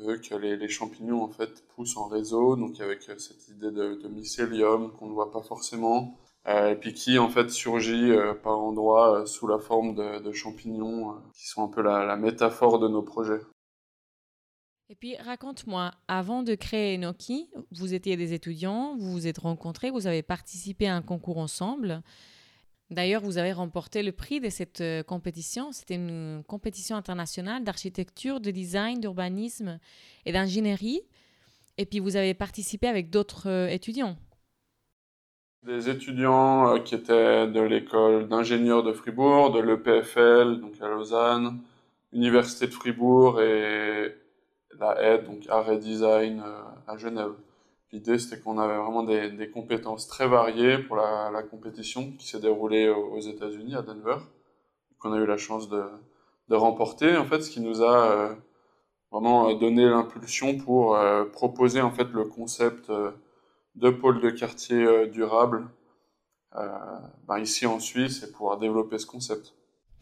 veut 0.00 0.18
que 0.18 0.34
les, 0.34 0.68
champignons 0.68 1.22
en 1.22 1.28
fait 1.28 1.64
poussent 1.74 1.96
en 1.96 2.08
réseau, 2.08 2.56
donc 2.56 2.80
avec 2.80 3.02
cette 3.02 3.48
idée 3.48 3.70
de, 3.70 4.08
mycélium 4.08 4.92
qu'on 4.92 5.06
ne 5.06 5.12
voit 5.12 5.30
pas 5.30 5.42
forcément, 5.42 6.18
et 6.46 6.74
puis 6.74 6.92
qui 6.92 7.18
en 7.18 7.30
fait 7.30 7.48
surgit 7.48 8.12
par 8.42 8.58
endroits 8.58 9.24
sous 9.26 9.46
la 9.46 9.58
forme 9.58 9.94
de, 9.94 10.32
champignons, 10.32 11.14
qui 11.32 11.48
sont 11.48 11.64
un 11.64 11.68
peu 11.68 11.80
la 11.82 12.16
métaphore 12.16 12.78
de 12.80 12.88
nos 12.88 13.02
projets. 13.02 13.40
Et 14.94 14.96
puis 14.96 15.16
raconte-moi, 15.16 15.90
avant 16.06 16.44
de 16.44 16.54
créer 16.54 16.94
Enoki, 16.94 17.50
vous 17.72 17.94
étiez 17.94 18.16
des 18.16 18.32
étudiants, 18.32 18.94
vous 18.96 19.10
vous 19.10 19.26
êtes 19.26 19.38
rencontrés, 19.38 19.90
vous 19.90 20.06
avez 20.06 20.22
participé 20.22 20.86
à 20.86 20.94
un 20.94 21.02
concours 21.02 21.38
ensemble. 21.38 22.00
D'ailleurs, 22.90 23.20
vous 23.20 23.36
avez 23.36 23.52
remporté 23.52 24.04
le 24.04 24.12
prix 24.12 24.38
de 24.38 24.48
cette 24.50 24.82
euh, 24.82 25.02
compétition. 25.02 25.72
C'était 25.72 25.96
une 25.96 26.44
compétition 26.46 26.94
internationale 26.94 27.64
d'architecture, 27.64 28.38
de 28.38 28.52
design, 28.52 29.00
d'urbanisme 29.00 29.80
et 30.26 30.32
d'ingénierie. 30.32 31.00
Et 31.76 31.86
puis 31.86 31.98
vous 31.98 32.14
avez 32.14 32.32
participé 32.32 32.86
avec 32.86 33.10
d'autres 33.10 33.48
euh, 33.48 33.66
étudiants. 33.66 34.16
Des 35.64 35.88
étudiants 35.88 36.76
euh, 36.76 36.78
qui 36.78 36.94
étaient 36.94 37.48
de 37.48 37.60
l'école 37.62 38.28
d'ingénieurs 38.28 38.84
de 38.84 38.92
Fribourg, 38.92 39.50
de 39.50 39.58
l'EPFL, 39.58 40.60
donc 40.60 40.80
à 40.80 40.86
Lausanne, 40.86 41.58
Université 42.12 42.68
de 42.68 42.72
Fribourg 42.72 43.40
et 43.40 44.23
la 44.78 45.00
aide, 45.02 45.26
donc 45.26 45.46
art 45.48 45.70
et 45.70 45.78
design 45.78 46.42
euh, 46.44 46.62
à 46.86 46.96
Genève. 46.96 47.32
L'idée, 47.92 48.18
c'était 48.18 48.40
qu'on 48.40 48.58
avait 48.58 48.76
vraiment 48.76 49.04
des, 49.04 49.50
compétences 49.52 50.08
très 50.08 50.26
variées 50.26 50.78
pour 50.78 50.96
la, 50.96 51.42
compétition 51.48 52.12
qui 52.12 52.26
s'est 52.26 52.40
déroulée 52.40 52.88
aux 52.88 53.20
États-Unis, 53.20 53.76
à 53.76 53.82
Denver, 53.82 54.16
qu'on 54.98 55.12
a 55.12 55.18
eu 55.18 55.26
la 55.26 55.36
chance 55.36 55.68
de, 55.68 55.84
remporter. 56.50 57.16
En 57.16 57.24
fait, 57.24 57.40
ce 57.40 57.50
qui 57.50 57.60
nous 57.60 57.82
a 57.82 58.10
euh, 58.10 58.34
vraiment 59.12 59.48
euh, 59.48 59.54
donné 59.54 59.88
l'impulsion 59.88 60.58
pour 60.58 60.98
proposer 61.32 61.80
en 61.80 61.92
fait 61.92 62.10
le 62.10 62.24
concept 62.24 62.90
de 63.76 63.90
pôle 63.90 64.20
de 64.20 64.30
quartier 64.30 65.06
durable 65.08 65.68
ben, 66.52 67.38
ici 67.38 67.66
en 67.66 67.78
Suisse 67.78 68.22
et 68.24 68.32
pouvoir 68.32 68.58
développer 68.58 68.98
ce 68.98 69.06
concept. 69.06 69.54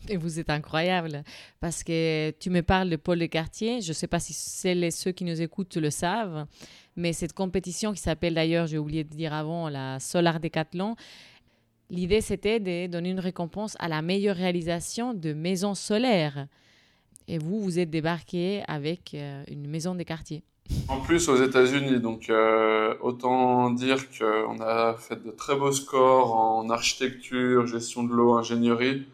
Et 0.08 0.16
vous 0.16 0.40
êtes 0.40 0.50
incroyable 0.50 1.22
parce 1.60 1.84
que 1.84 2.30
tu 2.40 2.50
me 2.50 2.62
parles 2.62 2.90
de 2.90 2.96
Paul 2.96 3.18
de 3.18 3.26
quartier. 3.26 3.80
Je 3.80 3.88
ne 3.88 3.94
sais 3.94 4.08
pas 4.08 4.18
si 4.18 4.32
ceux 4.32 5.12
qui 5.12 5.24
nous 5.24 5.40
écoutent 5.40 5.76
le 5.76 5.90
savent, 5.90 6.46
mais 6.96 7.12
cette 7.12 7.32
compétition 7.32 7.92
qui 7.92 8.00
s'appelle 8.00 8.34
d'ailleurs, 8.34 8.66
j'ai 8.66 8.78
oublié 8.78 9.04
de 9.04 9.14
dire 9.14 9.32
avant, 9.32 9.68
la 9.68 10.00
Solar 10.00 10.40
Decathlon, 10.40 10.96
l'idée 11.88 12.20
c'était 12.20 12.58
de 12.58 12.90
donner 12.90 13.10
une 13.10 13.20
récompense 13.20 13.76
à 13.78 13.88
la 13.88 14.02
meilleure 14.02 14.36
réalisation 14.36 15.14
de 15.14 15.32
maisons 15.32 15.74
solaires. 15.74 16.46
Et 17.28 17.38
vous, 17.38 17.60
vous 17.60 17.78
êtes 17.78 17.90
débarqué 17.90 18.62
avec 18.66 19.14
euh, 19.14 19.44
une 19.48 19.68
maison 19.68 19.94
des 19.94 20.04
quartiers. 20.04 20.42
En 20.88 21.00
plus 21.00 21.28
aux 21.28 21.36
États-Unis, 21.36 22.00
donc 22.00 22.28
euh, 22.28 22.94
autant 23.00 23.70
dire 23.70 23.98
qu'on 24.10 24.60
a 24.60 24.94
fait 24.94 25.22
de 25.22 25.30
très 25.30 25.54
beaux 25.54 25.72
scores 25.72 26.34
en 26.34 26.68
architecture, 26.70 27.66
gestion 27.66 28.02
de 28.02 28.12
l'eau, 28.12 28.34
ingénierie. 28.34 29.06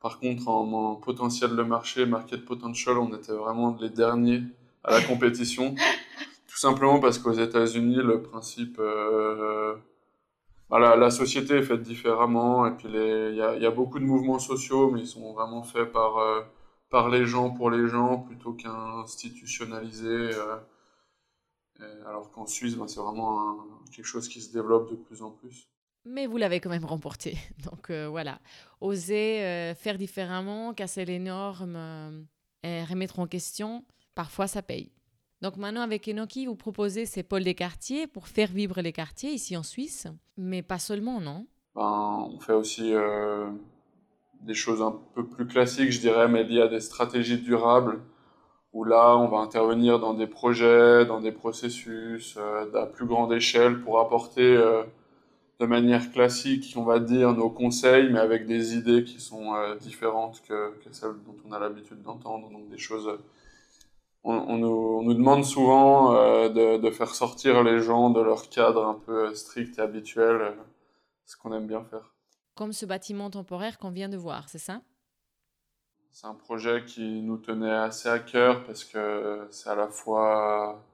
Par 0.00 0.18
contre, 0.18 0.48
en, 0.48 0.94
potentiel 0.96 1.54
de 1.56 1.62
marché, 1.62 2.06
market 2.06 2.44
potential, 2.44 2.98
on 2.98 3.14
était 3.14 3.32
vraiment 3.32 3.76
les 3.80 3.90
derniers 3.90 4.42
à 4.82 4.92
la 4.92 5.02
compétition. 5.02 5.74
Tout 6.48 6.56
simplement 6.56 7.00
parce 7.00 7.18
qu'aux 7.18 7.32
États-Unis, 7.32 7.96
le 7.96 8.22
principe, 8.22 8.78
euh, 8.78 9.76
bah, 10.70 10.96
la, 10.96 11.10
société 11.10 11.56
est 11.56 11.62
faite 11.62 11.82
différemment. 11.82 12.66
Et 12.66 12.70
puis, 12.72 12.88
il 12.88 13.36
y 13.36 13.66
a, 13.66 13.70
beaucoup 13.70 13.98
de 13.98 14.04
mouvements 14.04 14.38
sociaux, 14.38 14.90
mais 14.90 15.00
ils 15.00 15.06
sont 15.06 15.34
vraiment 15.34 15.62
faits 15.62 15.92
par, 15.92 16.16
euh, 16.18 16.40
par 16.88 17.10
les 17.10 17.26
gens, 17.26 17.50
pour 17.50 17.70
les 17.70 17.86
gens, 17.86 18.18
plutôt 18.18 18.54
qu'institutionnalisés. 18.54 20.06
Euh, 20.34 20.56
alors 22.06 22.30
qu'en 22.30 22.46
Suisse, 22.46 22.76
ben, 22.76 22.88
c'est 22.88 23.00
vraiment 23.00 23.66
quelque 23.94 24.06
chose 24.06 24.28
qui 24.28 24.40
se 24.40 24.52
développe 24.52 24.90
de 24.90 24.96
plus 24.96 25.22
en 25.22 25.30
plus. 25.30 25.68
Mais 26.04 26.26
vous 26.26 26.36
l'avez 26.36 26.60
quand 26.60 26.70
même 26.70 26.84
remporté. 26.84 27.36
Donc 27.70 27.90
euh, 27.90 28.08
voilà, 28.08 28.40
oser 28.80 29.42
euh, 29.42 29.74
faire 29.74 29.98
différemment, 29.98 30.74
casser 30.74 31.04
les 31.04 31.18
normes 31.18 32.26
et 32.62 32.84
remettre 32.84 33.18
en 33.18 33.26
question, 33.26 33.84
parfois 34.14 34.46
ça 34.46 34.62
paye. 34.62 34.92
Donc 35.42 35.56
maintenant 35.56 35.82
avec 35.82 36.06
Enoki, 36.08 36.46
vous 36.46 36.56
proposez 36.56 37.06
ces 37.06 37.22
pôles 37.22 37.44
des 37.44 37.54
quartiers 37.54 38.06
pour 38.06 38.28
faire 38.28 38.50
vivre 38.50 38.82
les 38.82 38.92
quartiers 38.92 39.30
ici 39.30 39.56
en 39.56 39.62
Suisse, 39.62 40.06
mais 40.36 40.62
pas 40.62 40.78
seulement, 40.78 41.20
non? 41.20 41.46
Ben, 41.74 42.28
On 42.30 42.38
fait 42.38 42.52
aussi 42.52 42.92
des 44.42 44.54
choses 44.54 44.82
un 44.82 44.94
peu 45.14 45.26
plus 45.26 45.46
classiques, 45.46 45.92
je 45.92 46.00
dirais, 46.00 46.28
mais 46.28 46.44
liées 46.44 46.60
à 46.60 46.68
des 46.68 46.80
stratégies 46.80 47.38
durables 47.38 48.00
où 48.72 48.84
là, 48.84 49.16
on 49.16 49.28
va 49.28 49.38
intervenir 49.38 49.98
dans 49.98 50.14
des 50.14 50.26
projets, 50.26 51.04
dans 51.04 51.20
des 51.20 51.32
processus 51.32 52.36
euh, 52.38 52.72
à 52.74 52.86
plus 52.86 53.06
grande 53.06 53.32
échelle 53.32 53.80
pour 53.80 53.98
apporter 53.98 54.56
euh, 54.56 54.82
de 55.60 55.66
manière 55.66 56.10
classique, 56.10 56.72
on 56.76 56.84
va 56.84 56.98
dire, 56.98 57.34
nos 57.34 57.50
conseils, 57.50 58.10
mais 58.10 58.18
avec 58.18 58.46
des 58.46 58.74
idées 58.74 59.04
qui 59.04 59.20
sont 59.20 59.54
euh, 59.54 59.76
différentes 59.76 60.40
que, 60.48 60.74
que, 60.82 60.92
celles 60.92 61.22
dont 61.26 61.36
on 61.46 61.52
a 61.52 61.58
l'habitude 61.58 62.02
d'entendre. 62.02 62.50
Donc 62.50 62.68
des 62.68 62.78
choses... 62.78 63.10
On, 64.24 64.34
on, 64.34 64.58
nous, 64.58 64.68
on 64.68 65.02
nous, 65.02 65.14
demande 65.14 65.44
souvent 65.44 66.12
de, 66.12 66.76
de, 66.76 66.90
faire 66.90 67.14
sortir 67.14 67.62
les 67.62 67.80
gens 67.80 68.10
de 68.10 68.20
leur 68.20 68.50
cadre 68.50 68.84
un 68.86 68.94
peu 68.94 69.34
strict 69.34 69.78
et 69.78 69.82
habituel, 69.82 70.54
ce 71.24 71.38
qu'on 71.38 71.54
aime 71.54 71.66
bien 71.66 71.82
faire. 71.84 72.12
Comme 72.54 72.74
ce 72.74 72.84
bâtiment 72.84 73.30
temporaire 73.30 73.78
qu'on 73.78 73.90
vient 73.90 74.10
de 74.10 74.18
voir, 74.18 74.50
c'est 74.50 74.58
ça? 74.58 74.82
C'est 76.12 76.26
un 76.26 76.34
projet 76.34 76.84
qui 76.84 77.22
nous 77.22 77.38
tenait 77.38 77.70
assez 77.70 78.08
à 78.08 78.18
cœur 78.18 78.64
parce 78.64 78.84
que 78.84 79.46
c'est 79.50 79.70
à 79.70 79.74
la 79.74 79.88
fois 79.88 80.84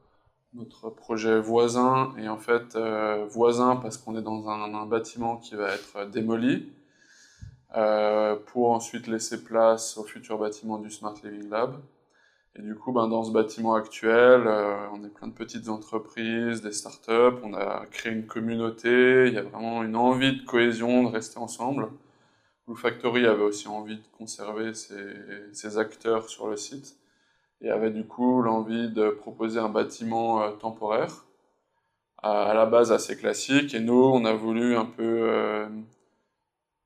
notre 0.57 0.91
projet 0.91 1.41
voisin. 1.41 2.15
Et 2.19 2.29
en 2.29 2.39
fait 2.39 2.77
euh, 2.77 3.27
voisin 3.29 3.77
parce 3.77 3.99
qu'on 3.99 4.17
est 4.17 4.23
dans 4.23 4.49
un, 4.49 4.87
bâtiment 4.87 5.37
qui 5.37 5.55
va 5.55 5.75
être 5.75 6.11
démoli. 6.11 6.73
Euh, 7.77 8.37
pour 8.47 8.71
ensuite 8.71 9.07
laisser 9.07 9.45
place 9.45 9.99
au 9.99 10.05
futur 10.05 10.39
bâtiment 10.39 10.79
du 10.79 10.91
Smart 10.91 11.15
Living 11.23 11.51
Lab. 11.51 11.77
Et 12.59 12.63
du 12.63 12.75
coup, 12.75 12.91
ben, 12.91 13.07
dans 13.07 13.23
ce 13.23 13.33
bâtiment 13.33 13.75
actuel, 13.75 14.47
euh, 14.47 14.87
on 14.95 15.05
est 15.05 15.11
plein 15.11 15.29
de 15.29 15.35
petites 15.35 15.69
entreprises, 15.69 16.63
des 16.63 16.73
startups, 16.73 17.39
on 17.43 17.53
a 17.53 17.85
créé 17.91 18.13
une 18.13 18.27
communauté, 18.27 19.27
il 19.27 19.35
y 19.35 19.39
a 19.39 19.43
vraiment 19.43 19.83
une 19.83 19.95
envie 19.95 20.41
de 20.41 20.47
cohésion, 20.47 21.03
de 21.03 21.09
rester 21.09 21.39
ensemble. 21.39 21.89
Blue 22.67 22.77
Factory 22.77 23.27
avait 23.27 23.43
aussi 23.43 23.69
envie 23.69 23.97
de 23.97 24.07
conserver 24.17 24.73
ses, 24.73 25.79
acteurs 25.79 26.31
sur 26.31 26.49
le 26.49 26.57
site 26.57 26.97
et 27.61 27.71
avait 27.71 27.91
du 27.91 28.07
coup 28.07 28.43
l'envie 28.43 28.91
de 28.91 29.11
proposer 29.11 29.59
un 29.59 29.69
bâtiment 29.69 30.43
euh, 30.43 30.53
temporaire 30.53 31.25
à, 32.23 32.55
la 32.55 32.67
base 32.67 32.93
assez 32.93 33.17
classique. 33.17 33.75
Et 33.75 33.81
nous 33.81 33.95
on 33.95 34.25
a 34.25 34.33
voulu 34.33 34.77
un 34.77 34.85
peu 34.85 35.29
euh, 35.31 35.69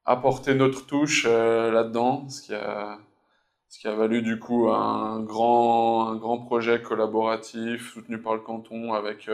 apporter 0.04 0.54
notre 0.54 0.86
touche 0.86 1.26
euh, 1.28 1.70
là-dedans 1.70 2.28
ce 2.28 2.42
qui 3.78 3.86
a 3.86 3.94
valu 3.94 4.22
du 4.22 4.38
coup 4.38 4.68
un 4.68 5.20
grand 5.20 6.08
un 6.08 6.16
grand 6.16 6.38
projet 6.38 6.82
collaboratif 6.82 7.92
soutenu 7.92 8.18
par 8.20 8.34
le 8.34 8.40
canton 8.40 8.94
avec 8.94 9.30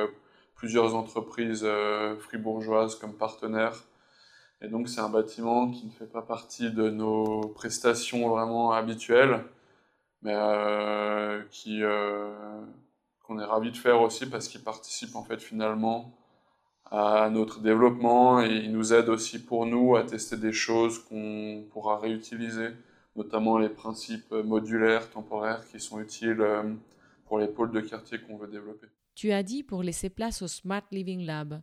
plusieurs 0.54 0.94
entreprises 0.94 1.66
fribourgeoises 2.20 2.96
comme 2.96 3.14
partenaires. 3.14 3.84
Et 4.62 4.68
donc 4.68 4.88
c'est 4.88 5.00
un 5.00 5.08
bâtiment 5.08 5.70
qui 5.70 5.86
ne 5.86 5.90
fait 5.90 6.06
pas 6.10 6.22
partie 6.22 6.70
de 6.70 6.90
nos 6.90 7.40
prestations 7.54 8.28
vraiment 8.28 8.72
habituelles, 8.72 9.42
mais 10.26 10.34
euh, 10.34 11.40
qui 11.52 11.84
euh, 11.84 12.34
qu'on 13.22 13.38
est 13.38 13.44
ravi 13.44 13.70
de 13.70 13.76
faire 13.76 14.00
aussi 14.00 14.26
parce 14.26 14.48
qu'il 14.48 14.60
participe 14.60 15.14
en 15.14 15.22
fait 15.22 15.40
finalement 15.40 16.18
à 16.90 17.30
notre 17.30 17.60
développement 17.60 18.42
et 18.42 18.48
il 18.48 18.72
nous 18.72 18.92
aide 18.92 19.08
aussi 19.08 19.44
pour 19.44 19.66
nous 19.66 19.94
à 19.94 20.02
tester 20.02 20.36
des 20.36 20.52
choses 20.52 20.98
qu'on 20.98 21.64
pourra 21.70 21.98
réutiliser, 21.98 22.70
notamment 23.14 23.58
les 23.58 23.68
principes 23.68 24.32
modulaires, 24.32 25.08
temporaires 25.10 25.64
qui 25.70 25.78
sont 25.78 26.00
utiles 26.00 26.40
euh, 26.40 26.74
pour 27.26 27.38
les 27.38 27.46
pôles 27.46 27.70
de 27.70 27.80
quartier 27.80 28.18
qu'on 28.18 28.36
veut 28.36 28.48
développer. 28.48 28.88
Tu 29.14 29.30
as 29.30 29.44
dit 29.44 29.62
pour 29.62 29.84
laisser 29.84 30.10
place 30.10 30.42
au 30.42 30.48
Smart 30.48 30.82
Living 30.90 31.24
Lab. 31.24 31.60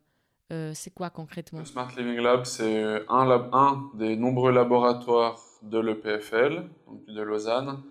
Euh, 0.53 0.71
c'est 0.73 0.93
quoi 0.93 1.09
concrètement? 1.09 1.59
Le 1.59 1.65
Smart 1.65 1.91
Living 1.97 2.21
Lab, 2.21 2.45
c'est 2.45 3.03
un, 3.09 3.49
un, 3.51 3.89
des 3.93 4.15
nombreux 4.15 4.53
laboratoires 4.53 5.41
de 5.63 5.79
l'EPFL, 5.79 6.63
donc 6.87 7.05
de 7.07 7.21
Lausanne, 7.21 7.81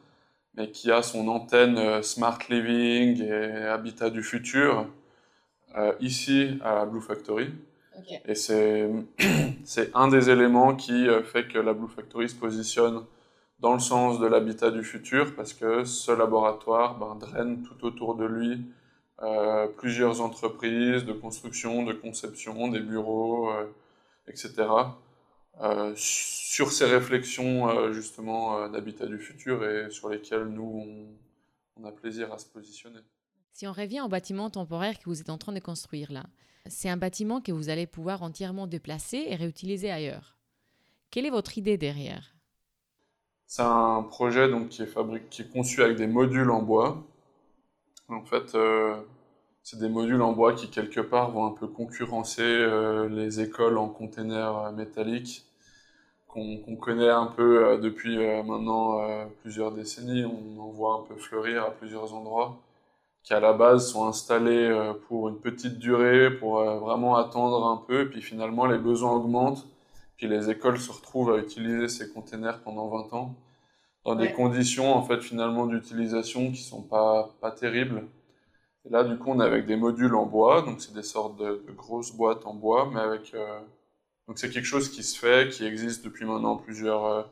mais 0.56 0.70
qui 0.70 0.90
a 0.90 1.02
son 1.02 1.28
antenne 1.28 1.78
euh, 1.78 2.02
Smart 2.02 2.38
Living 2.48 3.22
et 3.22 3.66
Habitat 3.66 4.10
du 4.10 4.22
futur 4.22 4.86
euh, 5.76 5.92
ici 6.00 6.58
à 6.62 6.74
la 6.74 6.84
Blue 6.86 7.00
Factory. 7.00 7.50
Et 8.26 8.34
c'est 8.34 9.90
un 9.94 10.08
des 10.08 10.30
éléments 10.30 10.74
qui 10.74 11.06
fait 11.24 11.46
que 11.46 11.58
la 11.58 11.72
Blue 11.72 11.88
Factory 11.88 12.28
se 12.28 12.34
positionne 12.34 13.04
dans 13.60 13.74
le 13.74 13.80
sens 13.80 14.18
de 14.18 14.26
l'habitat 14.26 14.70
du 14.70 14.82
futur, 14.82 15.36
parce 15.36 15.54
que 15.54 15.84
ce 15.84 16.10
laboratoire 16.10 16.98
ben, 16.98 17.14
draine 17.14 17.62
tout 17.62 17.86
autour 17.86 18.16
de 18.16 18.24
lui 18.24 18.60
euh, 19.22 19.68
plusieurs 19.68 20.20
entreprises 20.20 21.04
de 21.04 21.12
construction, 21.12 21.84
de 21.84 21.92
conception, 21.92 22.66
des 22.66 22.80
bureaux, 22.80 23.50
euh, 23.50 23.66
etc. 24.26 24.52
Euh, 25.60 25.92
sur 25.96 26.72
ces 26.72 26.86
réflexions 26.86 27.92
justement 27.92 28.68
d'habitat 28.68 29.06
du 29.06 29.18
futur 29.18 29.64
et 29.64 29.90
sur 29.90 30.08
lesquelles 30.08 30.46
nous, 30.46 31.08
on, 31.76 31.84
a 31.84 31.92
plaisir 31.92 32.32
à 32.32 32.38
se 32.38 32.46
positionner. 32.46 33.00
Si 33.52 33.66
on 33.66 33.72
revient 33.72 34.00
au 34.00 34.08
bâtiment 34.08 34.48
temporaire 34.48 34.98
que 34.98 35.04
vous 35.04 35.20
êtes 35.20 35.30
en 35.30 35.38
train 35.38 35.52
de 35.52 35.60
construire 35.60 36.10
là, 36.10 36.24
c'est 36.66 36.88
un 36.88 36.96
bâtiment 36.96 37.40
que 37.40 37.52
vous 37.52 37.68
allez 37.68 37.86
pouvoir 37.86 38.22
entièrement 38.22 38.66
déplacer 38.66 39.24
et 39.28 39.36
réutiliser 39.36 39.90
ailleurs. 39.90 40.38
Quelle 41.10 41.26
est 41.26 41.30
votre 41.30 41.58
idée 41.58 41.76
derrière? 41.76 42.34
C'est 43.46 43.62
un 43.62 44.02
projet 44.02 44.48
donc, 44.48 44.70
qui, 44.70 44.82
est 44.82 44.86
fabriqué, 44.86 45.26
qui 45.28 45.42
est 45.42 45.52
conçu 45.52 45.82
avec 45.82 45.96
des 45.96 46.06
modules 46.06 46.50
en 46.50 46.62
bois 46.62 47.04
en 48.12 48.22
fait, 48.22 48.54
euh, 48.54 49.00
c'est 49.62 49.78
des 49.78 49.88
modules 49.88 50.22
en 50.22 50.32
bois 50.32 50.54
qui, 50.54 50.68
quelque 50.70 51.00
part, 51.00 51.30
vont 51.30 51.46
un 51.46 51.52
peu 51.52 51.66
concurrencer 51.66 52.42
euh, 52.42 53.08
les 53.08 53.40
écoles 53.40 53.78
en 53.78 53.88
containers 53.88 54.56
euh, 54.58 54.72
métalliques 54.72 55.44
qu'on 56.28 56.76
connaît 56.76 57.10
un 57.10 57.26
peu 57.26 57.78
depuis 57.82 58.16
maintenant 58.16 59.28
plusieurs 59.42 59.70
décennies. 59.70 60.24
On 60.24 60.62
en 60.62 60.70
voit 60.70 60.94
un 60.94 61.02
peu 61.06 61.20
fleurir 61.20 61.64
à 61.64 61.70
plusieurs 61.72 62.14
endroits, 62.14 62.56
qui 63.22 63.34
à 63.34 63.40
la 63.40 63.52
base 63.52 63.92
sont 63.92 64.06
installés 64.06 64.94
pour 65.08 65.28
une 65.28 65.38
petite 65.38 65.78
durée, 65.78 66.30
pour 66.30 66.62
vraiment 66.62 67.16
attendre 67.16 67.66
un 67.66 67.76
peu, 67.86 68.08
puis 68.08 68.22
finalement 68.22 68.64
les 68.64 68.78
besoins 68.78 69.12
augmentent, 69.12 69.66
puis 70.16 70.26
les 70.26 70.48
écoles 70.48 70.78
se 70.78 70.90
retrouvent 70.90 71.34
à 71.34 71.36
utiliser 71.36 71.88
ces 71.88 72.10
containers 72.10 72.62
pendant 72.62 72.88
20 72.88 73.12
ans 73.12 73.34
dans 74.04 74.14
des 74.14 74.32
conditions 74.32 74.94
en 74.94 75.02
fait 75.02 75.20
finalement 75.20 75.66
d'utilisation 75.66 76.50
qui 76.50 76.62
sont 76.62 76.82
pas 76.82 77.30
pas 77.40 77.50
terribles. 77.50 78.04
Et 78.84 78.90
là 78.90 79.04
du 79.04 79.16
coup 79.16 79.30
on 79.30 79.40
est 79.40 79.44
avec 79.44 79.66
des 79.66 79.76
modules 79.76 80.14
en 80.14 80.26
bois, 80.26 80.62
donc 80.62 80.80
c'est 80.80 80.92
des 80.92 81.02
sortes 81.04 81.38
de, 81.38 81.62
grosses 81.76 82.12
boîtes 82.12 82.46
en 82.46 82.54
bois, 82.54 82.90
mais 82.92 83.00
avec 83.00 83.32
euh, 83.34 83.60
donc 84.26 84.38
c'est 84.38 84.50
quelque 84.50 84.64
chose 84.66 84.88
qui 84.90 85.02
se 85.04 85.18
fait, 85.18 85.50
qui 85.50 85.64
existe 85.64 86.04
depuis 86.04 86.24
maintenant 86.24 86.56
plusieurs 86.56 87.04
euh, 87.06 87.22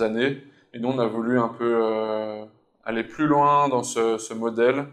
années. 0.00 0.42
Et 0.72 0.78
nous 0.78 0.88
on 0.88 0.98
a 0.98 1.06
voulu 1.06 1.38
un 1.38 1.48
peu 1.48 1.78
euh, 1.82 2.44
aller 2.84 3.04
plus 3.04 3.26
loin 3.26 3.68
dans 3.68 3.82
ce, 3.82 4.18
ce, 4.18 4.32
modèle 4.34 4.86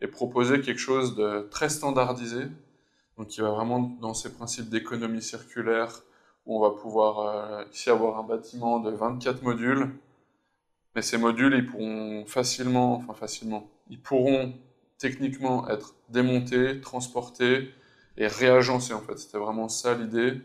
et 0.00 0.06
proposer 0.06 0.60
quelque 0.60 0.78
chose 0.78 1.16
de 1.16 1.48
très 1.50 1.68
standardisé, 1.68 2.44
donc 3.18 3.28
qui 3.28 3.40
va 3.40 3.50
vraiment 3.50 3.80
dans 4.00 4.14
ces 4.14 4.32
principes 4.32 4.68
d'économie 4.68 5.22
circulaire 5.22 6.02
où 6.46 6.58
on 6.58 6.60
va 6.60 6.70
pouvoir 6.70 7.66
ici 7.72 7.90
avoir 7.90 8.18
un 8.18 8.22
bâtiment 8.22 8.78
de 8.78 8.90
24 8.90 9.42
modules 9.42 9.90
Mais 10.94 11.02
ces 11.02 11.18
modules, 11.18 11.54
ils 11.54 11.66
pourront 11.66 12.24
facilement, 12.26 12.94
enfin 12.94 13.14
facilement, 13.14 13.68
ils 13.90 14.00
pourront 14.00 14.54
techniquement 14.98 15.68
être 15.68 15.94
démontés, 16.08 16.80
transportés 16.80 17.70
et 18.16 18.26
réagencés 18.26 18.94
en 18.94 19.00
fait. 19.00 19.18
C'était 19.18 19.38
vraiment 19.38 19.68
ça 19.68 19.94
l'idée. 19.94 20.40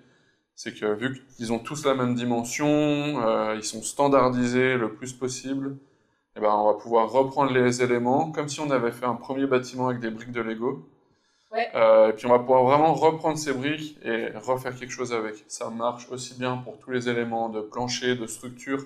C'est 0.56 0.74
que 0.74 0.94
vu 0.94 1.26
qu'ils 1.36 1.54
ont 1.54 1.60
tous 1.60 1.86
la 1.86 1.96
même 1.96 2.16
dimension, 2.16 2.68
euh, 2.68 3.56
ils 3.56 3.64
sont 3.64 3.82
standardisés 3.82 4.78
le 4.78 4.94
plus 4.94 5.14
possible, 5.14 5.78
et 6.36 6.38
eh 6.38 6.40
ben 6.42 6.54
on 6.54 6.72
va 6.72 6.78
pouvoir 6.78 7.10
reprendre 7.12 7.52
les 7.52 7.82
éléments 7.82 8.32
comme 8.32 8.48
si 8.48 8.60
on 8.60 8.70
avait 8.72 8.92
fait 8.92 9.06
un 9.06 9.16
premier 9.16 9.48
bâtiment 9.48 9.88
avec 9.90 10.02
des 10.02 10.12
briques 10.12 10.32
de 10.32 10.42
Lego. 10.42 10.88
Euh, 11.76 12.10
et 12.10 12.14
puis 12.14 12.26
on 12.28 12.30
va 12.30 12.40
pouvoir 12.40 12.64
vraiment 12.64 12.94
reprendre 12.94 13.38
ces 13.38 13.54
briques 13.54 13.98
et 14.04 14.30
refaire 14.38 14.74
quelque 14.76 14.92
chose 14.92 15.14
avec. 15.14 15.44
Ça 15.48 15.70
marche 15.70 16.08
aussi 16.10 16.38
bien 16.40 16.58
pour 16.58 16.78
tous 16.80 16.92
les 16.92 17.10
éléments 17.10 17.50
de 17.50 17.60
plancher, 17.60 18.16
de 18.16 18.26
structure, 18.26 18.86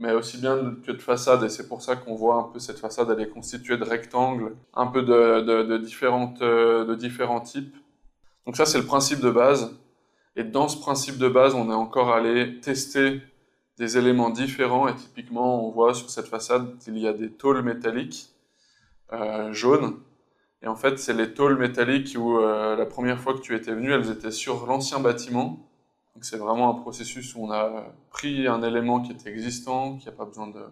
mais 0.00 0.12
aussi 0.12 0.38
bien 0.38 0.76
que 0.84 0.92
de 0.92 0.98
façade. 0.98 1.44
Et 1.44 1.50
c'est 1.50 1.68
pour 1.68 1.82
ça 1.82 1.94
qu'on 1.94 2.16
voit 2.16 2.36
un 2.36 2.44
peu 2.44 2.58
cette 2.58 2.78
façade, 2.78 3.08
elle 3.10 3.20
est 3.20 3.28
constituée 3.28 3.76
de 3.76 3.84
rectangles, 3.84 4.56
un 4.74 4.86
peu 4.86 5.02
de, 5.02 5.76
différentes, 5.76 6.42
euh, 6.42 6.84
de 6.86 6.94
différents 6.94 7.40
types. 7.40 7.76
Donc 8.46 8.56
ça, 8.56 8.64
c'est 8.64 8.78
le 8.78 8.86
principe 8.86 9.20
de 9.20 9.30
base. 9.30 9.78
Et 10.36 10.42
dans 10.42 10.68
ce 10.68 10.78
principe 10.78 11.18
de 11.18 11.28
base, 11.28 11.54
on 11.54 11.70
est 11.70 11.74
encore 11.74 12.12
allé 12.12 12.60
tester 12.60 13.20
des 13.76 13.98
éléments 13.98 14.30
différents. 14.30 14.88
Et 14.88 14.94
typiquement, 14.94 15.68
on 15.68 15.70
voit 15.70 15.92
sur 15.92 16.08
cette 16.08 16.26
façade 16.26 16.78
qu'il 16.78 16.98
y 16.98 17.06
a 17.06 17.12
des 17.12 17.30
tôles 17.30 17.62
métalliques 17.62 18.30
euh, 19.12 19.52
jaunes. 19.52 19.98
Et 20.62 20.66
en 20.66 20.76
fait, 20.76 20.98
c'est 20.98 21.12
les 21.12 21.34
tôles 21.34 21.58
métalliques 21.58 22.16
où 22.18 22.38
euh, 22.38 22.74
la 22.74 22.86
première 22.86 23.20
fois 23.20 23.34
que 23.34 23.40
tu 23.40 23.54
étais 23.54 23.72
venu, 23.72 23.92
elles 23.92 24.10
étaient 24.10 24.30
sur 24.30 24.64
l'ancien 24.66 24.98
bâtiment. 24.98 25.69
Donc 26.14 26.24
c'est 26.24 26.36
vraiment 26.36 26.70
un 26.70 26.80
processus 26.80 27.34
où 27.34 27.44
on 27.44 27.50
a 27.50 27.86
pris 28.10 28.46
un 28.46 28.62
élément 28.62 29.00
qui 29.00 29.12
était 29.12 29.30
existant, 29.30 29.96
qui 29.96 30.06
n'a 30.06 30.12
pas 30.12 30.24
besoin 30.24 30.48
de 30.48 30.64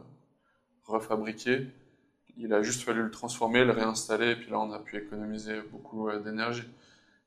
refabriquer. 0.84 1.68
Il 2.36 2.52
a 2.52 2.62
juste 2.62 2.82
fallu 2.82 3.02
le 3.02 3.10
transformer, 3.10 3.64
le 3.64 3.72
réinstaller, 3.72 4.32
et 4.32 4.36
puis 4.36 4.50
là 4.50 4.60
on 4.60 4.72
a 4.72 4.78
pu 4.78 4.96
économiser 4.96 5.60
beaucoup 5.72 6.08
euh, 6.08 6.20
d'énergie. 6.20 6.68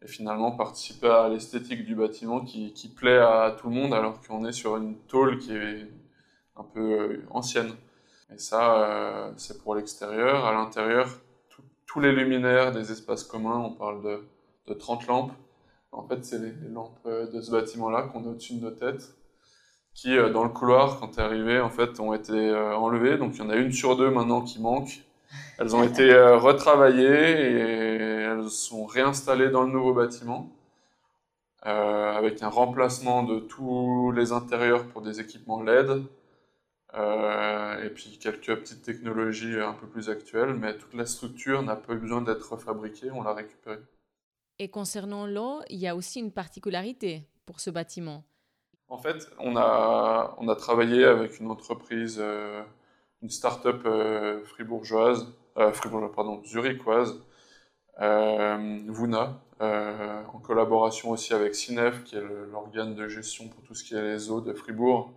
Et 0.03 0.08
finalement 0.08 0.51
participer 0.51 1.08
à 1.08 1.30
l'esthétique 1.30 1.86
du 1.86 1.96
bâtiment 1.96 2.41
qui, 2.41 2.94
plaît 2.96 3.20
à 3.20 3.56
tout 3.60 3.70
le 3.70 3.75
monde 3.75 3.94
alors 3.94 4.20
qu'on 4.22 4.46
est 4.46 4.51
sur 4.51 4.77
une 4.77 4.98
tôle 5.08 5.38
qui 5.38 5.53
est 5.53 5.88
un 6.56 6.63
peu 6.63 6.80
euh, 6.80 7.25
ancienne. 7.30 7.72
Et 8.34 8.38
ça, 8.38 8.82
euh, 8.82 9.32
c'est 9.38 9.62
pour 9.62 9.75
l'extérieur. 9.75 10.46
À 10.46 10.53
l'intérieur, 10.53 11.08
tous 11.86 12.00
les 12.00 12.13
luminaires 12.13 12.72
des 12.72 12.91
espaces 12.91 13.24
communs, 13.24 13.60
on 13.60 13.72
parle 13.72 14.01
de, 14.01 14.24
de 14.68 14.74
30 14.74 15.08
lampes, 15.08 15.34
en 15.91 16.07
fait, 16.07 16.24
c'est 16.24 16.39
les, 16.39 16.53
lampes 16.69 17.00
euh, 17.05 17.27
de 17.27 17.41
ce 17.41 17.51
bâtiment-là 17.51 18.03
qu'on 18.03 18.24
a 18.25 18.27
au-dessus 18.29 18.55
de 18.55 18.62
nos 18.62 18.71
têtes, 18.71 19.15
qui, 19.93 20.17
euh, 20.17 20.29
dans 20.29 20.43
le 20.43 20.50
couloir, 20.50 21.00
quand 21.00 21.10
tu 21.10 21.19
es 21.19 21.24
arrivé, 21.24 21.60
en 21.60 21.69
fait, 21.69 22.00
ont 22.00 22.13
été 22.13 22.33
euh, 22.33 22.75
enlevées. 22.75 23.17
Donc, 23.17 23.36
il 23.36 23.39
y 23.39 23.41
en 23.41 23.50
a 23.50 23.55
une 23.55 23.71
sur 23.71 23.98
deux 23.98 24.10
maintenant 24.10 24.41
qui 24.41 24.62
manque. 24.62 25.03
Elles 25.60 25.75
ont 25.75 25.83
été 25.83 26.13
retravaillées 26.13 27.07
et 27.07 27.95
elles 28.24 28.50
sont 28.50 28.86
réinstallées 28.86 29.50
dans 29.50 29.63
le 29.63 29.71
nouveau 29.71 29.93
bâtiment, 29.93 30.50
avec 31.62 32.43
un 32.43 32.50
remplacement 32.50 33.24
de 33.24 33.39
tous 33.39 34.12
les 34.12 34.33
intérieurs 34.33 34.88
pour 34.88 35.01
des 35.01 35.21
équipements 35.21 35.63
LED. 35.63 36.03
et 36.93 37.89
puis 37.95 38.19
quelques 38.21 38.55
petites 38.55 38.81
technologies 38.83 39.57
un 39.60 39.74
peu 39.74 39.88
plus 39.88 40.10
actuelles, 40.10 40.53
mais 40.53 40.77
toute 40.77 40.93
la 40.95 41.05
structure 41.05 41.63
n'a 41.63 41.77
pas 41.77 41.93
eu 41.93 41.98
besoin 42.00 42.21
d'être 42.21 42.51
refabriquée, 42.51 43.10
on 43.12 43.24
l'a 43.24 43.33
récupérée. 43.33 43.79
Et 44.60 44.70
concernant 44.70 45.25
l'eau, 45.25 45.62
il 45.70 45.79
y 45.79 45.88
a 45.88 45.96
aussi 45.96 46.20
une 46.20 46.31
particularité 46.31 47.27
pour 47.46 47.60
ce 47.60 47.70
bâtiment. 47.70 48.24
En 48.91 48.98
fait, 48.98 49.29
on 49.39 49.55
a, 49.55 50.36
on 50.38 50.50
a 50.50 50.55
travaillé 50.55 51.05
avec 51.05 51.39
une 51.39 51.50
entreprise, 51.50 52.17
euh, 52.20 52.62
une 53.21 53.30
start-up 53.30 53.84
euh, 53.86 54.43
fribourgeoise, 54.43 55.34
euh, 55.58 55.71
fribourgeoise, 55.71 56.12
pardon, 56.13 56.43
zurichoise, 56.43 57.21
Vuna, 57.97 59.39
en 59.60 60.39
collaboration 60.43 61.12
aussi 61.12 61.34
avec 61.34 61.56
CINEF, 61.56 62.04
qui 62.04 62.17
est 62.17 62.23
l'organe 62.52 62.95
de 62.95 63.08
gestion 63.08 63.47
pour 63.47 63.63
tout 63.63 63.75
ce 63.75 63.84
qui 63.84 63.95
est 63.95 64.02
les 64.02 64.30
eaux 64.32 64.41
de 64.41 64.54
Fribourg, 64.54 65.13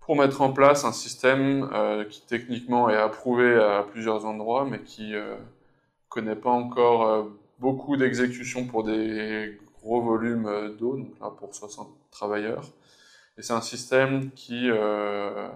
pour 0.00 0.16
mettre 0.16 0.42
en 0.42 0.52
place 0.52 0.84
un 0.84 0.92
système 0.92 1.70
qui 2.10 2.22
techniquement 2.26 2.90
est 2.90 2.96
approuvé 2.96 3.54
à 3.54 3.84
plusieurs 3.84 4.24
endroits, 4.26 4.64
mais 4.64 4.80
qui 4.80 5.12
ne 5.12 5.36
connaît 6.08 6.34
pas 6.34 6.50
encore 6.50 7.28
beaucoup 7.58 7.96
d'exécutions 7.96 8.66
pour 8.66 8.84
des 8.84 9.58
gros 9.80 10.00
volumes 10.00 10.76
d'eau, 10.78 10.96
donc 10.96 11.18
là 11.20 11.30
pour 11.30 11.54
60 11.54 11.88
travailleurs. 12.10 12.64
Et 13.38 13.42
c'est 13.42 13.52
un 13.52 13.60
système 13.60 14.32
qui 14.32 14.68
euh, 14.68 15.48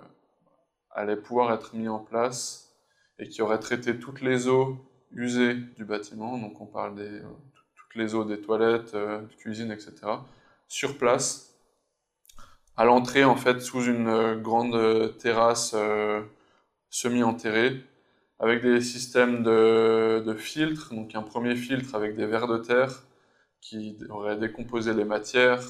allait 0.91 1.17
pouvoir 1.17 1.53
être 1.53 1.75
mis 1.75 1.88
en 1.88 1.99
place 1.99 2.73
et 3.19 3.29
qui 3.29 3.43
aurait 3.43 3.59
traité 3.59 3.99
toutes 3.99 4.21
les 4.21 4.49
eaux 4.49 4.77
usées 5.11 5.55
du 5.55 5.85
bâtiment, 5.85 6.38
donc 6.38 6.61
on 6.61 6.67
parle 6.67 6.95
des 6.95 7.03
euh, 7.03 7.23
toutes 7.75 7.97
les 7.97 8.15
eaux 8.15 8.25
des 8.25 8.41
toilettes, 8.41 8.95
euh, 8.95 9.21
de 9.21 9.35
cuisine, 9.35 9.73
etc., 9.73 9.95
sur 10.69 10.97
place, 10.97 11.59
à 12.77 12.85
l'entrée 12.85 13.25
en 13.25 13.37
fait 13.37 13.61
sous 13.61 13.85
une 13.85 14.41
grande 14.41 15.19
terrasse 15.19 15.77
semi-enterrée, 16.88 17.85
avec 18.42 18.61
des 18.61 18.81
systèmes 18.81 19.44
de, 19.44 20.35
filtres, 20.37 20.92
donc 20.92 21.14
un 21.14 21.22
premier 21.22 21.55
filtre 21.55 21.94
avec 21.94 22.16
des 22.16 22.26
vers 22.26 22.48
de 22.48 22.59
terre 22.59 23.05
qui 23.61 23.96
aurait 24.11 24.37
décomposé 24.37 24.92
les 24.94 25.05
matières. 25.05 25.62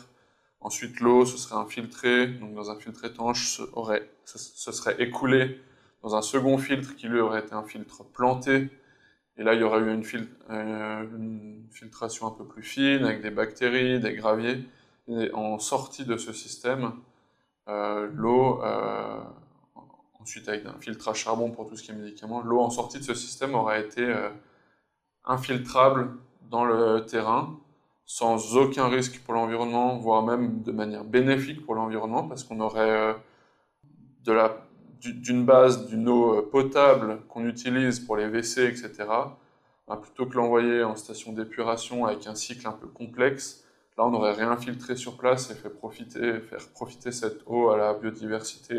Ensuite, 0.60 1.00
l'eau, 1.00 1.26
ce 1.26 1.36
serait 1.36 1.60
infiltré, 1.60 2.28
donc 2.28 2.54
dans 2.54 2.70
un 2.70 2.78
filtre 2.78 3.04
étanche, 3.04 3.60
aurait, 3.74 4.08
ce 4.24 4.72
serait 4.72 4.96
écoulé 5.02 5.60
dans 6.02 6.16
un 6.16 6.22
second 6.22 6.56
filtre 6.56 6.96
qui 6.96 7.08
lui 7.08 7.20
aurait 7.20 7.40
été 7.40 7.52
un 7.52 7.62
filtre 7.62 8.04
planté. 8.04 8.70
Et 9.36 9.42
là, 9.42 9.52
il 9.52 9.60
y 9.60 9.64
aurait 9.64 9.80
eu 9.80 9.92
une, 9.92 10.04
euh, 10.50 11.06
filtration 11.70 12.26
un 12.26 12.30
peu 12.30 12.44
plus 12.44 12.62
fine 12.62 13.04
avec 13.04 13.20
des 13.20 13.30
bactéries, 13.30 14.00
des 14.00 14.14
graviers. 14.14 14.64
Et 15.08 15.30
en 15.34 15.58
sortie 15.58 16.06
de 16.06 16.16
ce 16.16 16.32
système, 16.32 16.92
euh, 17.68 18.08
l'eau 18.14 18.62
euh, 18.62 19.20
ensuite 20.22 20.48
avec 20.48 20.64
un 20.66 20.74
filtre 20.80 21.08
à 21.08 21.14
charbon 21.14 21.50
pour 21.50 21.68
tout 21.68 21.76
ce 21.76 21.82
qui 21.82 21.90
est 21.90 21.94
médicaments, 21.94 22.42
l'eau 22.42 22.60
en 22.60 22.70
sortie 22.70 22.98
de 22.98 23.04
ce 23.04 23.14
système 23.14 23.54
aurait 23.54 23.82
été 23.82 24.02
euh, 24.02 24.30
infiltrable 25.24 26.16
dans 26.50 26.64
le 26.64 27.04
terrain 27.06 27.58
sans 28.04 28.56
aucun 28.56 28.88
risque 28.88 29.20
pour 29.20 29.34
l'environnement, 29.34 29.96
voire 29.96 30.22
même 30.22 30.62
de 30.62 30.72
manière 30.72 31.04
bénéfique 31.04 31.64
pour 31.64 31.74
l'environnement, 31.74 32.28
parce 32.28 32.44
qu'on 32.44 32.60
aurait 32.60 33.14
euh, 34.26 34.48
d'une 35.00 35.44
base 35.44 35.86
d'une 35.86 36.08
eau 36.08 36.34
euh, 36.34 36.42
potable 36.42 37.20
qu'on 37.28 37.46
utilise 37.46 38.00
pour 38.00 38.16
les 38.16 38.26
WC, 38.26 38.66
etc., 38.66 38.92
ben, 39.88 39.96
plutôt 39.96 40.26
que 40.26 40.36
l'envoyer 40.36 40.84
en 40.84 40.94
station 40.94 41.32
d'épuration 41.32 42.06
avec 42.06 42.26
un 42.26 42.34
cycle 42.34 42.66
un 42.68 42.72
peu 42.72 42.86
complexe, 42.86 43.64
là 43.96 44.04
on 44.04 44.14
aurait 44.14 44.32
réinfiltré 44.32 44.94
sur 44.94 45.16
place 45.16 45.50
et 45.50 45.54
fait 45.54 45.70
profiter, 45.70 46.40
faire 46.40 46.68
profiter 46.74 47.12
cette 47.12 47.40
eau 47.46 47.70
à 47.70 47.76
la 47.76 47.94
biodiversité 47.94 48.78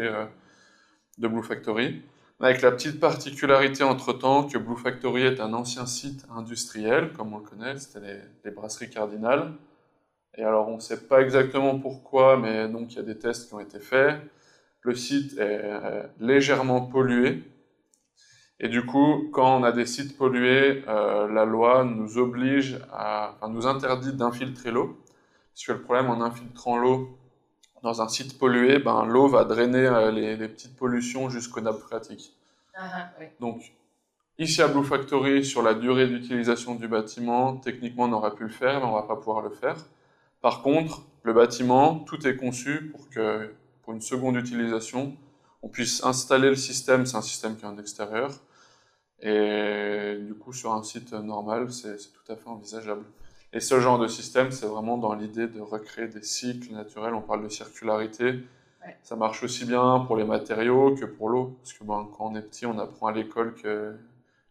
de 1.18 1.28
Blue 1.28 1.44
Factory, 1.44 2.02
avec 2.40 2.62
la 2.62 2.72
petite 2.72 3.00
particularité 3.00 3.84
entre-temps 3.84 4.48
que 4.48 4.58
Blue 4.58 4.76
Factory 4.76 5.24
est 5.24 5.40
un 5.40 5.54
ancien 5.54 5.86
site 5.86 6.26
industriel, 6.36 7.14
comme 7.14 7.34
on 7.34 7.38
le 7.38 7.44
connaît, 7.44 7.78
c'était 7.78 8.22
les, 8.44 8.52
brasseries 8.52 8.90
cardinales. 8.90 9.54
Et 10.36 10.44
alors 10.44 10.68
on 10.68 10.76
ne 10.76 10.82
sait 10.82 11.08
pas 11.08 11.22
exactement 11.22 11.80
pourquoi, 11.80 12.38
mais 12.38 12.68
donc 12.68 12.94
il 12.94 12.96
y 12.98 13.00
a 13.00 13.04
des 13.04 13.18
tests 13.18 13.48
qui 13.48 13.54
ont 13.54 13.60
été 13.60 13.80
faits. 13.80 14.20
Le 14.82 14.94
site 14.94 15.38
est 15.38 15.62
euh, 15.64 16.04
légèrement 16.20 16.82
pollué. 16.82 17.44
Et 18.60 18.68
du 18.68 18.86
coup, 18.86 19.30
quand 19.32 19.60
on 19.60 19.64
a 19.64 19.72
des 19.72 19.86
sites 19.86 20.18
pollués, 20.18 20.84
euh, 20.88 21.28
la 21.32 21.46
loi 21.46 21.86
nous 21.86 22.18
oblige 22.18 22.80
à, 22.92 23.36
enfin, 23.36 23.50
nous 23.54 23.68
interdit 23.68 24.14
d'infiltrer 24.14 24.72
l'eau. 24.72 24.98
Parce 25.54 25.66
que 25.66 25.72
le 25.72 25.82
problème 25.82 26.10
en 26.10 26.22
infiltrant 26.22 26.78
l'eau, 26.78 27.18
dans 27.84 28.02
un 28.02 28.08
site 28.08 28.40
pollué, 28.40 28.80
ben, 28.80 29.06
l'eau 29.06 29.28
va 29.28 29.44
drainer 29.44 29.86
euh, 29.86 30.10
les, 30.10 30.48
petites 30.48 30.76
pollutions 30.76 31.30
jusqu'aux 31.30 31.60
nappes 31.60 31.80
phréatiques. 31.80 32.34
Ah, 32.76 33.10
ah, 33.20 33.24
Donc, 33.42 33.74
ici 34.40 34.62
à 34.62 34.70
Blue 34.70 34.86
Factory, 34.86 35.46
sur 35.46 35.62
la 35.62 35.74
durée 35.74 36.08
d'utilisation 36.08 36.76
du 36.76 36.88
bâtiment, 36.88 37.58
techniquement 37.58 38.06
on 38.06 38.14
aurait 38.14 38.34
pu 38.34 38.44
le 38.44 38.50
faire, 38.50 38.80
mais 38.80 38.86
on 38.86 38.96
ne 38.96 39.02
va 39.02 39.04
pas 39.04 39.18
pouvoir 39.18 39.42
le 39.42 39.50
faire. 39.50 39.76
Par 40.42 40.64
contre, 40.64 41.04
le 41.24 41.34
bâtiment, 41.34 42.00
tout 42.00 42.26
est 42.26 42.38
conçu 42.38 42.90
pour 42.90 43.10
que, 43.10 43.54
pour 43.84 43.94
une 43.94 44.02
seconde 44.02 44.38
utilisation, 44.38 45.16
on 45.62 45.68
puisse 45.68 46.04
installer 46.06 46.50
le 46.50 46.56
système, 46.56 47.06
c'est 47.06 47.18
un 47.18 47.22
système 47.22 47.58
qui 47.58 47.66
est 47.66 47.68
en 47.68 47.78
extérieur, 47.78 48.32
et 49.20 50.18
du 50.22 50.34
coup, 50.36 50.54
sur 50.54 50.74
un 50.74 50.84
site 50.84 51.12
normal, 51.12 51.72
c'est 51.72 51.98
tout 51.98 52.32
à 52.32 52.36
fait 52.38 52.48
envisageable. 52.48 53.04
Et 53.54 53.60
ce 53.60 53.80
genre 53.80 54.00
de 54.00 54.08
système, 54.08 54.52
c'est 54.52 54.66
vraiment 54.66 54.98
dans 54.98 55.14
l'idée 55.14 55.48
de 55.48 55.62
recréer 55.62 56.08
des 56.08 56.24
cycles 56.24 56.74
naturels. 56.74 57.14
On 57.14 57.22
parle 57.22 57.44
de 57.44 57.50
circularité. 57.50 58.40
Ça 59.04 59.16
marche 59.16 59.44
aussi 59.44 59.66
bien 59.66 60.00
pour 60.08 60.18
les 60.18 60.24
matériaux 60.24 60.96
que 60.96 61.06
pour 61.06 61.30
l'eau. 61.30 61.56
Parce 61.62 61.74
que 61.74 61.84
quand 61.84 62.18
on 62.20 62.36
est 62.36 62.42
petit, 62.42 62.66
on 62.66 62.80
apprend 62.80 63.08
à 63.08 63.12
l'école 63.12 63.54
que, 63.54 63.96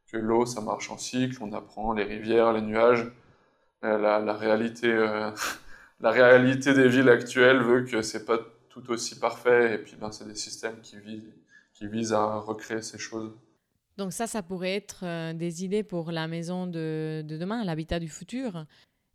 que 0.06 0.16
l'eau, 0.16 0.46
ça 0.46 0.60
marche 0.60 0.88
en 0.90 0.98
cycle. 0.98 1.36
On 1.42 1.52
apprend 1.52 1.92
les 1.92 2.04
rivières, 2.04 2.52
les 2.52 2.60
nuages. 2.60 3.10
Euh, 3.82 3.98
la, 3.98 4.20
la, 4.20 4.34
réalité, 4.34 4.86
euh, 4.86 5.32
la 6.00 6.10
réalité 6.12 6.72
des 6.72 6.86
villes 6.86 7.08
actuelles 7.08 7.60
veut 7.60 7.82
que 7.82 8.02
c'est 8.02 8.24
pas 8.24 8.38
tout 8.68 8.88
aussi 8.92 9.18
parfait. 9.18 9.74
Et 9.74 9.78
puis, 9.78 9.96
ben, 10.00 10.12
c'est 10.12 10.28
des 10.28 10.36
systèmes 10.36 10.80
qui 10.80 11.00
vivent, 11.00 11.32
qui 11.74 11.88
vise 11.88 12.12
à 12.12 12.36
recréer 12.36 12.82
ces 12.82 12.98
choses. 12.98 13.32
Donc 13.98 14.12
ça, 14.12 14.28
ça 14.28 14.42
pourrait 14.42 14.76
être 14.76 15.04
euh, 15.04 15.32
des 15.34 15.64
idées 15.64 15.82
pour 15.82 16.12
la 16.12 16.28
maison 16.28 16.68
de, 16.68 17.22
de 17.26 17.36
demain, 17.36 17.64
l'habitat 17.64 17.98
du 17.98 18.08
futur. 18.08 18.64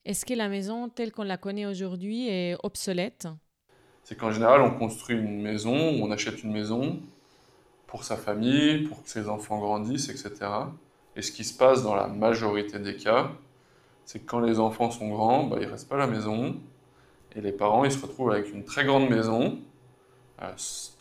Est-ce 0.08 0.26
que 0.26 0.34
la 0.34 0.48
maison 0.48 0.88
telle 0.88 1.12
qu'on 1.12 1.24
la 1.24 1.36
connaît 1.36 1.66
aujourd'hui 1.66 2.30
est 2.30 2.56
obsolète? 2.64 3.28
C'est 4.06 4.16
qu'en 4.16 4.32
général, 4.32 4.62
on 4.62 4.72
construit 4.72 5.18
une 5.18 5.42
maison, 5.42 5.76
on 5.76 6.10
achète 6.12 6.44
une 6.44 6.54
maison 6.54 7.02
pour 7.88 8.06
sa 8.06 8.16
famille, 8.16 8.88
pour 8.88 9.04
que 9.04 9.10
ses 9.10 9.28
enfants 9.28 9.60
grandissent, 9.60 10.08
etc. 10.08 10.50
Et 11.18 11.22
ce 11.22 11.34
qui 11.34 11.44
se 11.44 11.58
passe 11.58 11.84
dans 11.84 11.94
la 11.94 12.08
majorité 12.08 12.80
des 12.80 12.96
cas, 12.96 13.32
c'est 14.06 14.20
que 14.20 14.26
quand 14.26 14.40
les 14.40 14.62
enfants 14.62 14.92
sont 14.92 15.10
grands, 15.10 15.44
bah, 15.44 15.58
ils 15.60 15.68
ne 15.68 15.72
restent 15.72 15.90
pas 15.90 15.96
à 15.96 16.00
la 16.00 16.08
maison. 16.08 16.56
Et 17.36 17.42
les 17.42 17.52
parents, 17.52 17.84
ils 17.84 17.92
se 17.92 18.02
retrouvent 18.02 18.32
avec 18.32 18.54
une 18.54 18.64
très 18.64 18.86
grande 18.86 19.10
maison, 19.10 19.60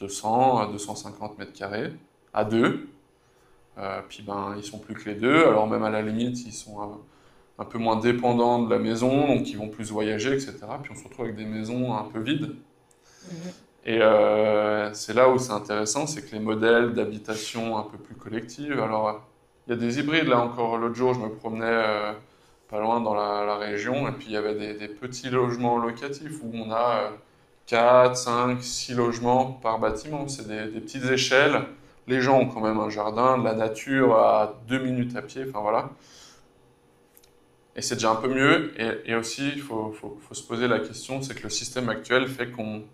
200 0.00 0.58
à 0.58 0.66
250 0.66 1.38
mètres 1.38 1.52
carrés, 1.52 1.92
à 2.34 2.44
deux. 2.44 2.88
Euh, 3.78 4.00
puis 4.08 4.24
ben, 4.24 4.54
ils 4.56 4.64
sont 4.64 4.80
plus 4.80 4.94
que 4.94 5.08
les 5.08 5.14
deux. 5.14 5.46
Alors 5.46 5.68
même 5.68 5.84
à 5.84 5.90
la 5.90 6.02
limite, 6.02 6.44
ils 6.44 6.52
sont 6.52 6.98
un, 7.58 7.64
peu 7.64 7.78
moins 7.78 7.96
dépendants 7.96 8.62
de 8.62 8.70
la 8.70 8.78
maison, 8.78 9.28
donc 9.28 9.48
ils 9.48 9.56
vont 9.58 9.68
plus 9.68 9.90
voyager, 9.90 10.32
etc. 10.32 10.56
Puis 10.82 10.92
on 10.92 10.96
se 10.96 11.04
retrouve 11.04 11.26
avec 11.26 11.36
des 11.36 11.44
maisons 11.44 11.94
un 11.94 12.04
peu 12.04 12.20
vides. 12.20 12.54
Mhm. 13.30 13.52
Et 13.86 14.02
euh, 14.02 14.92
c'est 14.94 15.14
là 15.14 15.28
où 15.28 15.38
c'est 15.38 15.52
intéressant, 15.52 16.08
c'est 16.08 16.28
que 16.28 16.34
les 16.34 16.40
modèles 16.40 16.92
d'habitation 16.92 17.78
un 17.78 17.84
peu 17.84 17.98
plus 17.98 18.16
collective, 18.16 18.80
alors 18.80 19.24
il 19.66 19.70
y 19.70 19.72
a 19.74 19.76
des 19.76 20.00
hybrides, 20.00 20.26
là 20.26 20.40
encore 20.40 20.76
l'autre 20.76 20.96
jour 20.96 21.14
je 21.14 21.20
me 21.20 21.28
promenais 21.28 21.66
euh, 21.66 22.12
pas 22.68 22.80
loin 22.80 23.00
dans 23.00 23.14
la, 23.14 23.56
région, 23.58 24.08
et 24.08 24.12
puis 24.12 24.26
il 24.26 24.32
y 24.32 24.36
avait 24.36 24.74
des, 24.74 24.88
petits 24.88 25.30
logements 25.30 25.78
locatifs 25.78 26.42
où 26.42 26.50
on 26.54 26.72
a 26.72 27.12
4, 27.66 28.16
5, 28.16 28.60
6 28.60 28.94
logements 28.94 29.52
par 29.62 29.78
bâtiment, 29.78 30.26
c'est 30.26 30.48
des, 30.48 30.66
des, 30.66 30.80
petites 30.80 31.04
échelles, 31.04 31.62
les 32.08 32.20
gens 32.20 32.40
ont 32.40 32.46
quand 32.46 32.60
même 32.60 32.80
un 32.80 32.90
jardin, 32.90 33.38
de 33.38 33.44
la 33.44 33.54
nature 33.54 34.16
à 34.16 34.60
2 34.66 34.78
minutes 34.80 35.16
à 35.16 35.22
pied, 35.22 35.44
enfin 35.48 35.60
voilà. 35.60 35.90
Et 37.76 37.82
c'est 37.82 37.96
déjà 37.96 38.10
un 38.10 38.16
peu 38.16 38.28
mieux, 38.28 38.72
et, 38.80 39.14
aussi 39.14 39.50
il 39.54 39.60
faut, 39.60 39.94
se 40.32 40.42
poser 40.42 40.66
la 40.66 40.80
question, 40.80 41.20
c'est 41.20 41.34
que 41.34 41.42
le 41.42 41.50
système 41.50 41.90
actuel 41.90 42.26
fait 42.26 42.50
qu'on 42.50 42.84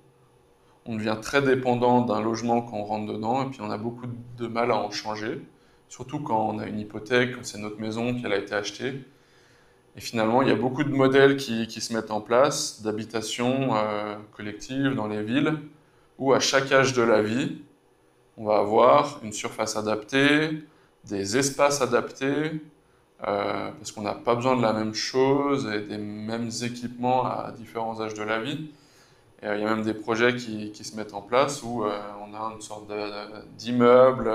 on 0.86 0.96
devient 0.96 1.18
très 1.22 1.40
dépendant 1.40 2.00
d'un 2.00 2.20
logement 2.20 2.62
quand 2.62 2.78
on 2.78 2.84
rentre 2.84 3.12
dedans 3.12 3.46
et 3.46 3.50
puis 3.50 3.60
on 3.62 3.70
a 3.70 3.78
beaucoup 3.78 4.06
de 4.36 4.46
mal 4.48 4.72
à 4.72 4.76
en 4.76 4.90
changer, 4.90 5.40
surtout 5.88 6.18
quand 6.18 6.48
on 6.48 6.58
a 6.58 6.66
une 6.66 6.80
hypothèque, 6.80 7.36
quand 7.36 7.44
c'est 7.44 7.58
notre 7.58 7.80
maison, 7.80 8.20
qu'elle 8.20 8.32
a 8.32 8.38
été 8.38 8.54
achetée. 8.54 9.04
Et 9.94 10.00
finalement, 10.00 10.42
il 10.42 10.48
y 10.48 10.52
a 10.52 10.56
beaucoup 10.56 10.82
de 10.82 10.90
modèles 10.90 11.36
qui, 11.36 11.80
se 11.80 11.92
mettent 11.92 12.10
en 12.10 12.20
place 12.20 12.82
d'habitation 12.82 13.76
euh, 13.76 14.16
collective 14.36 14.94
dans 14.96 15.06
les 15.06 15.22
villes, 15.22 15.60
où 16.18 16.32
à 16.32 16.40
chaque 16.40 16.72
âge 16.72 16.92
de 16.94 17.02
la 17.02 17.22
vie, 17.22 17.58
on 18.36 18.46
va 18.46 18.56
avoir 18.56 19.20
une 19.22 19.32
surface 19.32 19.76
adaptée, 19.76 20.64
des 21.04 21.36
espaces 21.36 21.82
adaptés, 21.82 22.52
euh, 23.28 23.70
parce 23.78 23.92
qu'on 23.92 24.02
n'a 24.02 24.14
pas 24.14 24.34
besoin 24.34 24.56
de 24.56 24.62
la 24.62 24.72
même 24.72 24.94
chose 24.94 25.70
et 25.72 25.80
des 25.80 25.98
mêmes 25.98 26.50
équipements 26.62 27.24
à 27.24 27.52
différents 27.52 28.00
âges 28.00 28.14
de 28.14 28.22
la 28.22 28.40
vie. 28.40 28.70
Euh, 29.44 29.56
il 29.56 29.62
y 29.62 29.64
a 29.64 29.68
même 29.68 29.84
des 29.84 29.94
projets 29.94 30.34
qui, 30.34 30.72
se 30.74 30.96
mettent 30.96 31.14
en 31.14 31.22
place 31.22 31.62
où 31.62 31.84
euh, 31.84 31.98
on 32.20 32.34
a 32.34 32.52
une 32.54 32.60
sorte 32.60 32.90
d'immeuble 33.56 34.32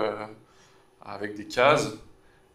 avec 1.05 1.35
des 1.35 1.45
cases. 1.45 1.89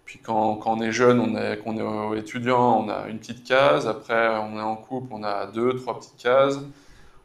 Puis 0.07 0.21
quand, 0.23 0.61
on 0.64 0.81
est 0.81 0.92
jeune, 0.92 1.21
on 1.21 1.37
est 1.37 2.18
étudiant, 2.18 2.85
on 2.85 2.88
a 2.88 3.09
une 3.09 3.18
petite 3.18 3.45
case. 3.45 3.87
Après, 3.87 4.29
on 4.38 4.59
est 4.59 4.62
en 4.62 4.77
couple, 4.77 5.09
on 5.12 5.23
a 5.23 5.47
deux, 5.47 5.77
trois 5.77 5.99
petites 5.99 6.16
cases. 6.16 6.59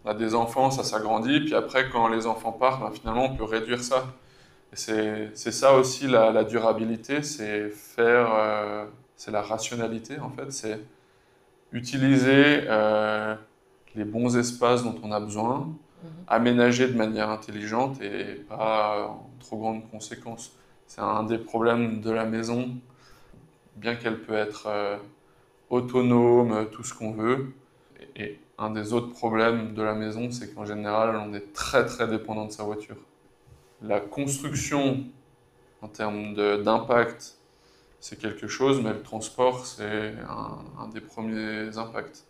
On 0.06 0.10
a 0.10 0.13
des 0.13 0.36
enfants, 0.36 0.70
ça 0.70 0.84
s'agrandit. 0.84 1.41
Puis 1.41 1.56
après, 1.56 1.89
quand 1.89 2.08
les 2.10 2.28
enfants 2.28 2.52
partent, 2.52 2.82
ben, 2.82 2.91
finalement, 2.91 3.26
on 3.26 3.36
peut 3.36 3.43
réduire 3.46 3.82
ça. 3.82 4.06
C'est, 4.73 5.34
ça 5.36 5.73
aussi 5.73 6.08
la, 6.08 6.32
la 6.32 6.43
durabilité, 6.43 7.23
c'est 7.23 7.69
faire, 7.69 8.88
c'est 9.15 9.32
la 9.32 9.41
rationalité 9.41 10.19
en 10.19 10.30
fait, 10.30 10.51
c'est 10.51 10.80
utiliser 11.71 12.67
les 13.97 14.06
bons 14.06 14.38
espaces 14.38 14.84
dont 14.84 14.95
on 15.03 15.12
a 15.12 15.19
besoin, 15.19 15.60
mhm. 15.60 16.10
aménagés 16.27 16.88
de 16.88 16.95
manière 16.95 17.30
intelligente 17.30 18.01
et 18.01 18.36
pas 18.47 19.08
en 19.10 19.30
trop 19.39 19.58
grandes 19.58 19.89
conséquences. 19.89 20.53
C'est 20.86 21.01
un 21.01 21.23
des 21.23 21.38
problèmes 21.38 21.99
de 21.99 22.12
la 22.12 22.25
maison, 22.25 22.69
bien 23.75 23.95
qu'elle 23.95 24.21
peut 24.21 24.36
être 24.36 24.67
euh, 24.67 24.97
autonome, 25.69 26.67
tout 26.71 26.84
ce 26.84 26.93
qu'on 26.93 27.12
veut. 27.12 27.53
Et, 28.15 28.39
un 28.60 28.71
des 28.71 28.91
autres 28.91 29.13
problèmes 29.13 29.75
de 29.75 29.84
la 29.84 29.93
maison, 29.93 30.32
c'est 30.32 30.51
qu'en 30.56 30.65
général, 30.65 31.15
on 31.15 31.32
est 31.36 31.53
très 31.53 31.86
très 31.86 32.08
dépendant 32.08 32.45
de 32.45 32.51
sa 32.51 32.63
voiture. 32.63 32.95
La 33.82 34.00
construction, 34.00 35.06
en 35.82 35.88
termes 35.88 36.34
d'impact, 36.63 37.38
c'est 38.00 38.18
quelque 38.18 38.48
chose, 38.48 38.82
mais 38.82 38.94
le 38.94 39.02
transport, 39.02 39.66
c'est 39.66 40.13
un, 40.28 40.88
des 40.88 41.02
premiers 41.02 41.78
impacts. 41.78 42.26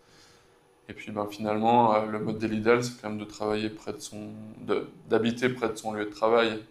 Et 0.89 0.93
puis 0.93 1.11
ben, 1.11 1.27
finalement, 1.29 1.95
euh, 1.95 2.05
le 2.05 2.19
modèle 2.19 2.53
idéal, 2.53 2.83
c'est 2.83 3.01
quand 3.01 3.09
même 3.09 3.19
de 3.19 3.25
travailler 3.25 3.69
près 3.69 3.93
de 3.93 3.99
son, 3.99 4.29
d'habiter 5.09 5.49
près 5.49 5.69
de 5.69 5.75
son 5.75 5.93
lieu 5.93 6.05
de 6.05 6.09
travail. 6.09 6.63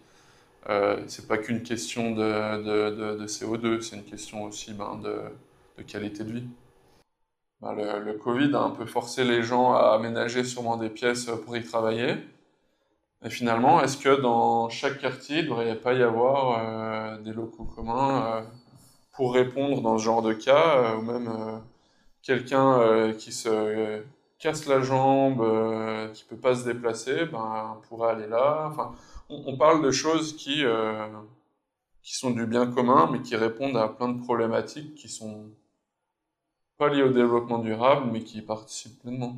Euh, 0.69 1.01
c'est 1.07 1.27
pas 1.27 1.37
qu'une 1.37 1.63
question 1.63 2.11
de, 2.11 2.63
de, 2.63 3.15
de, 3.15 3.27
CO2, 3.27 3.81
c'est 3.81 3.95
une 3.95 4.03
question 4.03 4.43
aussi 4.43 4.73
ben, 4.73 4.99
de, 5.03 5.83
qualité 5.83 6.23
de 6.23 6.33
vie. 6.33 6.47
Ben, 7.61 7.73
le, 7.73 8.13
Covid 8.13 8.53
a 8.55 8.61
un 8.61 8.71
peu 8.71 8.85
forcé 8.85 9.23
les 9.23 9.43
gens 9.43 9.73
à 9.73 9.93
aménager 9.93 10.43
sûrement 10.43 10.77
des 10.77 10.89
pièces 10.89 11.25
pour 11.45 11.55
y 11.55 11.63
travailler. 11.63 12.15
Et 13.25 13.29
finalement, 13.29 13.81
est-ce 13.81 13.97
que 13.97 14.21
dans 14.21 14.69
chaque 14.69 14.99
quartier, 14.99 15.39
il 15.39 15.45
ne 15.45 15.49
devrait 15.49 15.75
pas 15.75 15.93
y 15.93 16.03
avoir 16.03 16.59
euh, 16.59 17.17
des 17.19 17.33
locaux 17.33 17.65
communs 17.65 18.25
euh, 18.25 18.41
pour 19.13 19.33
répondre 19.33 19.81
dans 19.81 19.97
ce 19.97 20.03
genre 20.03 20.21
de 20.21 20.33
cas, 20.33 20.95
ou 20.95 21.01
même 21.01 21.61
quelqu'un 22.27 22.81
euh, 22.81 23.13
qui 23.13 23.31
se 23.31 23.47
euh, 23.47 24.01
casse 24.37 24.67
la 24.67 24.81
jambe, 24.81 25.41
euh, 25.41 26.11
qui 26.11 26.25
peut 26.25 26.35
pas 26.35 26.55
se 26.55 26.65
déplacer, 26.65 27.25
ben, 27.25 27.79
pourrait 27.87 28.11
aller 28.11 28.27
là. 28.27 28.67
Enfin, 28.69 28.93
on, 29.29 29.55
parle 29.55 29.81
de 29.81 29.91
choses 29.91 30.35
qui, 30.35 30.63
qui 32.03 32.15
sont 32.15 32.31
du 32.31 32.45
bien 32.45 32.67
commun, 32.67 33.09
mais 33.11 33.21
qui 33.21 33.35
répondent 33.35 33.77
à 33.77 33.87
plein 33.87 34.09
de 34.09 34.21
problématiques 34.21 34.95
qui 34.95 35.09
sont 35.09 35.45
pas 36.77 36.89
liées 36.89 37.03
au 37.03 37.09
développement 37.09 37.59
durable, 37.59 38.09
mais 38.11 38.21
qui 38.21 38.37
y 38.37 38.41
participent 38.41 39.01
pleinement. 39.01 39.35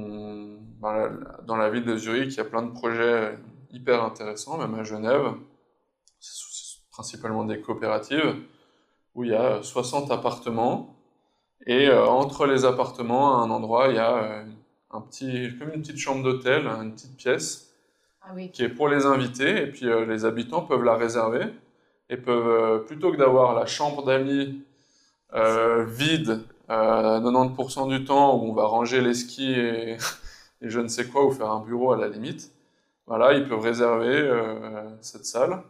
Dans 0.00 1.56
la 1.56 1.70
ville 1.70 1.84
de 1.84 1.96
Zurich, 1.96 2.32
il 2.32 2.36
y 2.36 2.40
a 2.40 2.44
plein 2.44 2.62
de 2.62 2.72
projets 2.72 3.38
hyper 3.70 4.02
intéressants, 4.02 4.58
même 4.58 4.74
à 4.74 4.84
Genève, 4.84 5.34
c'est 6.20 6.80
principalement 6.90 7.44
des 7.44 7.60
coopératives, 7.60 8.36
où 9.14 9.24
il 9.24 9.30
y 9.30 9.34
a 9.34 9.62
60 9.62 10.10
appartements. 10.10 10.96
Et 11.66 11.88
euh, 11.88 12.06
entre 12.06 12.46
les 12.46 12.64
appartements, 12.64 13.38
à 13.38 13.44
un 13.44 13.50
endroit, 13.50 13.88
il 13.88 13.96
y 13.96 13.98
a 13.98 14.16
euh, 14.16 14.44
un 14.90 15.00
petit, 15.00 15.50
comme 15.58 15.70
une 15.72 15.80
petite 15.80 15.98
chambre 15.98 16.22
d'hôtel, 16.22 16.66
une 16.66 16.92
petite 16.92 17.16
pièce, 17.16 17.74
ah 18.22 18.34
qui 18.52 18.62
est 18.62 18.68
pour 18.68 18.88
les 18.88 19.06
invités. 19.06 19.62
Et 19.62 19.66
puis 19.66 19.86
euh, 19.86 20.04
les 20.04 20.24
habitants 20.24 20.62
peuvent 20.62 20.84
la 20.84 20.96
réserver 20.96 21.46
et 22.10 22.16
peuvent, 22.16 22.84
plutôt 22.84 23.12
que 23.12 23.16
d'avoir 23.16 23.54
la 23.54 23.66
chambre 23.66 24.04
d'amis 24.04 24.62
vide 25.86 26.44
90% 26.68 27.88
du 27.88 28.04
temps 28.04 28.36
où 28.36 28.50
on 28.50 28.52
va 28.54 28.64
ranger 28.66 29.00
les 29.00 29.14
skis 29.14 29.52
et, 29.52 29.96
et, 30.62 30.68
je 30.68 30.80
ne 30.80 30.88
sais 30.88 31.06
quoi, 31.06 31.26
ou 31.26 31.30
faire 31.30 31.50
un 31.50 31.60
bureau 31.60 31.92
à 31.92 31.96
la 31.96 32.08
limite, 32.08 32.52
voilà, 33.06 33.34
ils 33.34 33.46
peuvent 33.46 33.60
réserver 33.60 34.30
cette 35.00 35.26
salle. 35.26 35.62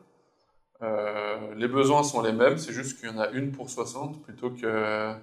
les 1.57 1.69
besoins 1.69 2.05
sont 2.05 2.23
les 2.23 2.33
mêmes, 2.33 2.59
c'est 2.59 2.73
juste 2.73 3.01
qu'il 3.01 3.09
y 3.09 3.13
en 3.13 3.19
a 3.19 3.29
une 3.31 3.51
pour 3.51 3.71
60 3.71 4.23
plutôt 4.23 4.51
que 4.51 5.15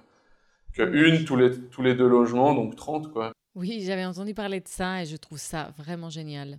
une 0.78 1.24
tous 1.24 1.36
les, 1.36 1.58
tous 1.68 1.82
les 1.82 1.94
deux 1.94 2.08
logements, 2.08 2.54
donc 2.54 2.76
30 2.76 3.12
quoi. 3.12 3.32
Oui, 3.54 3.82
j'avais 3.84 4.04
entendu 4.04 4.32
parler 4.32 4.60
de 4.60 4.68
ça 4.68 5.02
et 5.02 5.06
je 5.06 5.16
trouve 5.16 5.38
ça 5.38 5.72
vraiment 5.76 6.08
génial. 6.08 6.58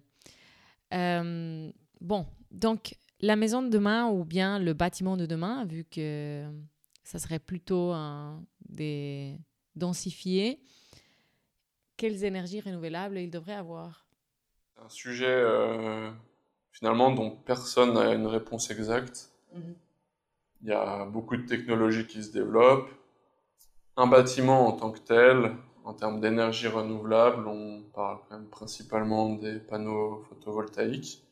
Euh, 0.93 1.71
bon, 2.01 2.25
donc 2.51 2.95
la 3.19 3.35
maison 3.35 3.63
de 3.63 3.69
demain 3.69 4.07
ou 4.07 4.25
bien 4.25 4.59
le 4.59 4.73
bâtiment 4.73 5.17
de 5.17 5.25
demain, 5.25 5.65
vu 5.65 5.85
que 5.85 6.43
ça 7.03 7.17
serait 7.17 7.39
plutôt 7.39 7.91
un, 7.91 8.43
des 8.73 9.37
densifié, 9.75 10.59
quelles 11.97 12.23
énergies 12.23 12.61
renouvelables 12.61 13.17
il 13.17 13.31
devrait 13.31 13.53
avoir? 13.53 14.05
Un 14.77 14.89
sujet 14.89 15.25
euh, 15.27 16.11
finalement 16.71 17.11
dont 17.11 17.31
personne 17.31 17.93
n'a 17.93 18.13
une 18.13 18.27
réponse 18.27 18.69
exacte. 18.71 19.31
Mhm. 19.53 19.75
Il 20.61 20.69
y 20.69 20.73
a 20.73 21.05
beaucoup 21.05 21.37
de 21.37 21.45
technologies 21.45 22.07
qui 22.07 22.23
se 22.23 22.31
développent 22.31 22.89
un 23.95 24.07
bâtiment 24.07 24.67
en 24.67 24.71
tant 24.71 24.91
que 24.91 24.99
tel, 24.99 25.55
en 25.83 25.93
termes 25.93 26.19
d'énergie 26.19 26.67
renouvelable, 26.67 27.47
on 27.47 27.83
parle 27.93 28.19
quand 28.27 28.37
même 28.37 28.47
principalement 28.47 29.29
des 29.35 29.59
panneaux 29.59 30.23
photovoltaïques. 30.29 31.23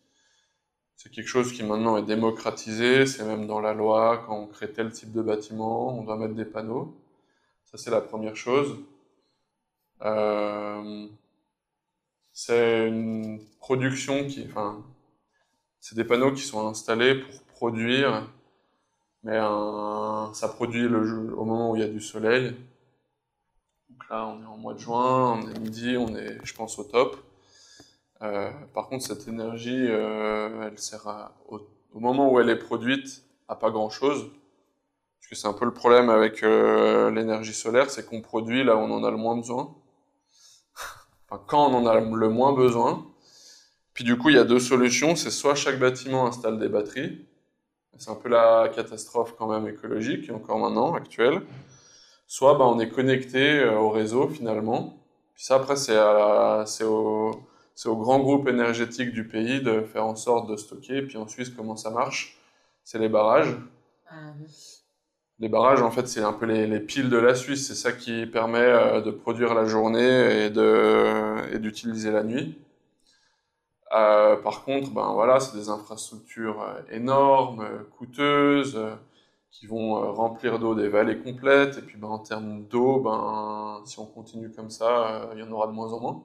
C'est 0.95 1.11
quelque 1.11 1.27
chose 1.27 1.51
qui 1.53 1.63
maintenant 1.63 1.97
est 1.97 2.03
démocratisé, 2.03 3.07
c'est 3.07 3.23
même 3.23 3.47
dans 3.47 3.59
la 3.59 3.73
loi, 3.73 4.23
quand 4.27 4.37
on 4.37 4.45
crée 4.45 4.71
tel 4.71 4.91
type 4.91 5.11
de 5.11 5.21
bâtiment, 5.21 5.97
on 5.97 6.03
doit 6.03 6.17
mettre 6.17 6.35
des 6.35 6.45
panneaux. 6.45 6.95
Ça, 7.71 7.77
c'est 7.77 7.91
la 7.91 8.01
première 8.01 8.35
chose. 8.35 8.79
Euh, 10.01 11.07
c'est 12.33 12.87
une 12.87 13.39
production 13.59 14.27
qui, 14.27 14.45
enfin, 14.45 14.83
C'est 15.79 15.95
des 15.95 16.03
panneaux 16.03 16.33
qui 16.33 16.41
sont 16.41 16.67
installés 16.67 17.15
pour 17.15 17.41
produire, 17.53 18.27
mais 19.23 19.39
ça 20.33 20.49
produit 20.49 20.85
au 20.87 21.45
moment 21.45 21.71
où 21.71 21.75
il 21.77 21.81
y 21.81 21.85
a 21.85 21.87
du 21.87 22.01
soleil. 22.01 22.55
Donc 23.89 24.09
là, 24.09 24.27
on 24.27 24.41
est 24.41 24.45
en 24.45 24.57
mois 24.57 24.73
de 24.73 24.79
juin, 24.79 25.39
on 25.39 25.49
est 25.49 25.59
midi, 25.59 25.95
on 25.97 26.15
est, 26.15 26.39
je 26.43 26.53
pense, 26.53 26.77
au 26.77 26.83
top. 26.83 27.17
Euh, 28.21 28.51
par 28.73 28.87
contre, 28.89 29.05
cette 29.05 29.27
énergie, 29.27 29.87
euh, 29.87 30.67
elle 30.67 30.77
sert 30.77 31.31
au, 31.47 31.61
moment 31.93 32.31
où 32.31 32.39
elle 32.39 32.49
est 32.49 32.59
produite 32.59 33.23
à 33.47 33.55
pas 33.55 33.71
grand-chose. 33.71 34.29
Que 35.31 35.37
c'est 35.37 35.47
un 35.47 35.53
peu 35.53 35.63
le 35.63 35.73
problème 35.73 36.09
avec 36.09 36.43
euh, 36.43 37.09
l'énergie 37.09 37.53
solaire, 37.53 37.89
c'est 37.89 38.05
qu'on 38.05 38.19
produit 38.19 38.65
là 38.65 38.75
où 38.75 38.79
on 38.79 38.91
en 38.91 39.05
a 39.05 39.09
le 39.09 39.15
moins 39.15 39.37
besoin. 39.37 39.73
quand 41.47 41.69
on 41.69 41.73
en 41.73 41.85
a 41.85 41.97
le 41.97 42.27
moins 42.29 42.51
besoin. 42.51 43.07
Puis 43.93 44.03
du 44.03 44.17
coup, 44.17 44.27
il 44.27 44.35
y 44.35 44.39
a 44.39 44.43
deux 44.43 44.59
solutions. 44.59 45.15
C'est 45.15 45.31
soit 45.31 45.55
chaque 45.55 45.79
bâtiment 45.79 46.27
installe 46.27 46.59
des 46.59 46.67
batteries. 46.67 47.25
C'est 47.97 48.11
un 48.11 48.15
peu 48.15 48.27
la 48.27 48.69
catastrophe 48.75 49.33
quand 49.37 49.47
même 49.47 49.69
écologique, 49.69 50.29
encore 50.31 50.59
maintenant, 50.59 50.95
actuelle. 50.95 51.41
Soit 52.27 52.55
bah, 52.55 52.65
on 52.65 52.77
est 52.81 52.89
connecté 52.89 53.63
au 53.63 53.89
réseau 53.89 54.27
finalement. 54.27 55.01
Puis 55.33 55.45
ça, 55.45 55.55
après, 55.55 55.77
c'est 55.77 56.83
au 56.83 57.31
au 57.85 57.95
grand 57.95 58.19
groupe 58.19 58.49
énergétique 58.49 59.13
du 59.13 59.25
pays 59.25 59.61
de 59.61 59.81
faire 59.81 60.05
en 60.05 60.17
sorte 60.17 60.49
de 60.49 60.57
stocker. 60.57 61.03
Puis 61.03 61.17
en 61.17 61.29
Suisse, 61.29 61.49
comment 61.49 61.77
ça 61.77 61.89
marche? 61.89 62.37
C'est 62.83 62.99
les 62.99 63.07
barrages. 63.09 63.55
Ah, 64.09 64.33
les 65.41 65.49
barrages, 65.49 65.81
en 65.81 65.89
fait, 65.89 66.07
c'est 66.07 66.21
un 66.21 66.33
peu 66.33 66.45
les, 66.45 66.79
piles 66.79 67.09
de 67.09 67.17
la 67.17 67.33
Suisse. 67.33 67.67
C'est 67.67 67.75
ça 67.75 67.91
qui 67.91 68.27
permet 68.27 68.59
euh, 68.59 69.01
de 69.01 69.09
produire 69.09 69.55
la 69.55 69.65
journée 69.65 70.45
et 70.45 71.59
d'utiliser 71.59 72.11
la 72.11 72.23
nuit. 72.23 72.59
Euh, 73.93 74.37
par 74.37 74.63
contre, 74.63 74.91
ben 74.91 75.11
voilà, 75.13 75.39
c'est 75.39 75.57
des 75.57 75.69
infrastructures 75.69 76.61
euh, 76.61 76.81
énormes, 76.91 77.67
coûteuses, 77.97 78.79
qui 79.49 79.67
vont 79.67 80.13
remplir 80.13 80.59
d'eau 80.59 80.75
des 80.75 80.87
vallées 80.89 81.17
complètes. 81.17 81.79
Et 81.79 81.81
puis, 81.81 81.97
ben, 81.97 82.07
en 82.09 82.19
termes 82.19 82.63
d'eau, 82.67 82.99
ben, 82.99 83.81
si 83.85 83.99
on 83.99 84.05
continue 84.05 84.51
comme 84.51 84.69
ça, 84.69 85.29
il 85.33 85.39
y 85.39 85.43
en 85.43 85.51
aura 85.51 85.67
de 85.67 85.73
moins 85.73 85.91
en 85.91 85.99
moins. 85.99 86.23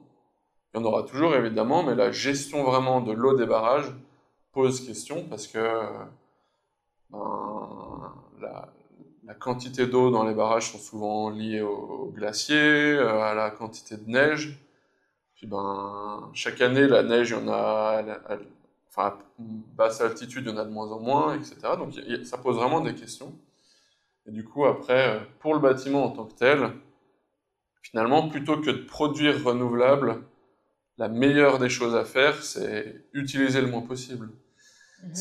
Il 0.73 0.79
y 0.79 0.83
en 0.83 0.85
aura 0.85 1.03
toujours 1.03 1.33
évidemment, 1.35 1.83
mais 1.83 1.95
la 1.95 2.11
gestion 2.11 2.63
vraiment 2.63 3.01
de 3.01 3.13
l'eau 3.13 3.35
des 3.35 3.47
barrages 3.47 3.91
pose 4.53 4.85
question 4.85 5.25
parce 5.29 5.47
que 5.47 5.59
ben, 7.09 8.13
la, 8.41 8.69
quantité 9.33 9.87
d'eau 9.87 10.09
dans 10.09 10.23
les 10.23 10.33
barrages 10.33 10.71
sont 10.71 10.77
souvent 10.77 11.29
liées 11.29 11.61
au, 11.61 12.11
glacier, 12.15 12.55
euh, 12.55 13.21
à 13.21 13.33
la 13.33 13.51
quantité 13.51 13.97
de 13.97 14.09
neige. 14.09 14.57
Puis 15.35 15.47
ben, 15.47 16.29
chaque 16.33 16.61
année, 16.61 16.87
la 16.87 17.03
neige, 17.03 17.35
il 17.39 17.49
a, 17.49 18.03
enfin, 18.89 19.07
à 19.07 19.17
basse 19.37 20.01
altitude, 20.01 20.45
il 20.47 20.51
y 20.51 20.53
en 20.53 20.57
a 20.57 20.65
de 20.65 20.71
moins 20.71 20.91
en 20.91 20.99
moins, 20.99 21.35
etc. 21.35 21.55
Donc 21.77 21.93
ça 22.25 22.37
pose 22.37 22.55
vraiment 22.55 22.81
des 22.81 22.95
questions. 22.95 23.33
Et 24.27 24.31
du 24.31 24.43
coup, 24.43 24.65
après, 24.65 25.21
pour 25.39 25.53
le 25.53 25.59
bâtiment 25.59 26.05
en 26.05 26.09
tant 26.09 26.25
que 26.25 26.33
tel, 26.33 26.71
finalement, 27.81 28.27
plutôt 28.29 28.57
que 28.57 28.71
de 28.71 28.83
produire 28.85 29.43
renouvelable, 29.43 30.23
la 30.97 31.07
meilleure 31.07 31.59
des 31.59 31.69
choses 31.69 31.95
à 31.95 32.05
faire, 32.05 32.43
c'est 32.43 33.05
utiliser 33.13 33.61
le 33.61 33.67
moins 33.67 33.81
possible. 33.81 34.29
Mhm. 35.07 35.15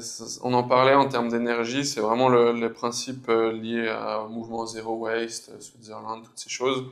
C'est, 0.00 0.38
on 0.42 0.52
en 0.54 0.62
parlait 0.62 0.94
en 0.94 1.08
termes 1.08 1.28
d'énergie, 1.28 1.84
c'est 1.84 2.00
vraiment 2.00 2.28
le, 2.28 2.52
les 2.52 2.68
principes 2.68 3.28
euh, 3.28 3.52
liés 3.52 3.92
au 4.24 4.28
mouvement 4.28 4.66
Zero 4.66 4.94
Waste, 4.96 5.50
euh, 5.50 5.60
Switzerland, 5.60 6.22
toutes 6.22 6.38
ces 6.38 6.50
choses. 6.50 6.84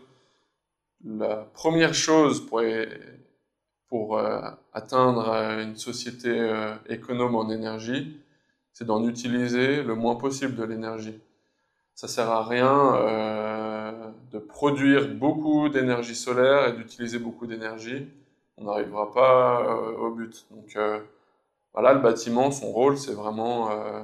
La 1.05 1.37
première 1.55 1.95
chose 1.95 2.45
pour, 2.47 2.63
pour 3.89 4.19
euh, 4.19 4.41
atteindre 4.73 5.29
une 5.61 5.77
société 5.77 6.31
économe 6.89 7.37
en 7.37 7.49
énergie, 7.49 8.21
c'est 8.73 8.85
d'en 8.85 9.07
utiliser 9.09 9.83
le 9.83 9.95
moins 9.95 10.17
possible 10.17 10.57
de 10.57 10.65
l'énergie. 10.65 11.19
Ça 11.95 12.07
sert 12.07 12.31
à 12.31 12.45
rien 12.45 14.13
de 14.31 14.39
produire 14.39 15.09
beaucoup 15.09 15.71
d'énergie 15.71 16.15
solaire 16.15 16.69
et 16.69 16.73
d'utiliser 16.75 17.19
beaucoup 17.19 17.47
d'énergie, 17.47 18.07
on 18.59 18.65
n'arrivera 18.65 19.11
pas 19.11 19.75
au 19.99 20.11
but. 20.11 20.47
Donc 20.51 20.77
voilà, 21.73 21.93
le 21.95 22.01
bâtiment, 22.01 22.51
son 22.51 22.73
rôle, 22.73 22.99
c'est 22.99 23.13
vraiment 23.13 23.71
euh, 23.71 24.03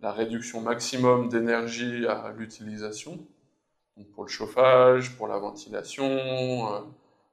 la 0.00 0.12
réduction 0.12 0.60
maximum 0.60 1.28
d'énergie 1.28 2.06
à 2.06 2.32
l'utilisation. 2.36 3.18
pour 4.14 4.24
le 4.24 4.28
chauffage, 4.28 5.16
pour 5.16 5.28
la 5.28 5.38
ventilation, 5.38 6.84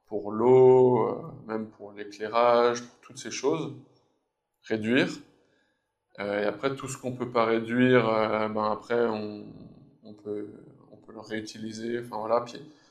pour 0.06 0.32
l'eau, 0.32 1.32
même 1.46 1.66
pour 1.66 1.92
l'éclairage, 1.92 2.82
pour 2.82 2.98
toutes 3.00 3.18
ces 3.18 3.30
choses. 3.30 3.72
Réduire. 4.64 5.08
et 6.18 6.44
après, 6.44 6.74
tout 6.74 6.88
ce 6.88 6.98
qu'on 6.98 7.12
ne 7.12 7.16
peut 7.16 7.30
pas 7.30 7.44
réduire, 7.44 8.04
ben 8.52 8.72
après, 8.72 9.06
on 9.06 9.44
peut 10.24 10.48
le 11.16 11.20
réutiliser. 11.20 12.00
Enfin 12.00 12.18
voilà. 12.18 12.44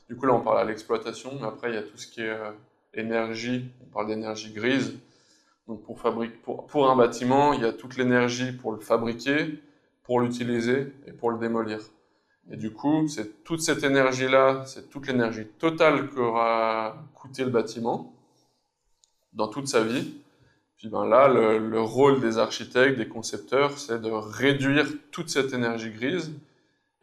Du 0.08 0.16
coup, 0.16 0.26
là, 0.26 0.34
on 0.34 0.40
parle 0.40 0.58
à 0.58 0.64
l'exploitation, 0.64 1.32
mais 1.40 1.46
après, 1.46 1.70
il 1.70 1.74
y 1.74 1.78
a 1.78 1.82
tout 1.82 1.96
ce 1.96 2.06
qui 2.06 2.20
est 2.20 2.28
euh, 2.28 2.52
énergie. 2.94 3.70
On 3.82 3.86
parle 3.86 4.08
d'énergie 4.08 4.52
grise. 4.52 4.94
Donc, 5.68 5.82
pour, 5.84 6.00
fabriquer, 6.00 6.36
pour, 6.42 6.66
pour 6.66 6.90
un 6.90 6.96
bâtiment, 6.96 7.52
il 7.52 7.62
y 7.62 7.64
a 7.64 7.72
toute 7.72 7.96
l'énergie 7.96 8.52
pour 8.52 8.72
le 8.72 8.80
fabriquer, 8.80 9.60
pour 10.02 10.20
l'utiliser 10.20 10.92
et 11.06 11.12
pour 11.12 11.30
le 11.30 11.38
démolir. 11.38 11.80
Et 12.50 12.56
du 12.56 12.72
coup, 12.72 13.08
c'est 13.08 13.42
toute 13.42 13.60
cette 13.60 13.82
énergie-là, 13.82 14.62
c'est 14.66 14.88
toute 14.88 15.08
l'énergie 15.08 15.46
totale 15.58 16.08
qu'aura 16.10 16.96
coûté 17.14 17.42
le 17.44 17.50
bâtiment 17.50 18.14
dans 19.32 19.48
toute 19.48 19.66
sa 19.66 19.82
vie. 19.82 20.14
Puis 20.76 20.88
ben 20.88 21.06
là, 21.06 21.26
le, 21.28 21.58
le 21.58 21.80
rôle 21.80 22.20
des 22.20 22.38
architectes, 22.38 22.98
des 22.98 23.08
concepteurs, 23.08 23.78
c'est 23.78 24.00
de 24.00 24.10
réduire 24.10 24.86
toute 25.10 25.28
cette 25.28 25.52
énergie 25.52 25.90
grise 25.90 26.32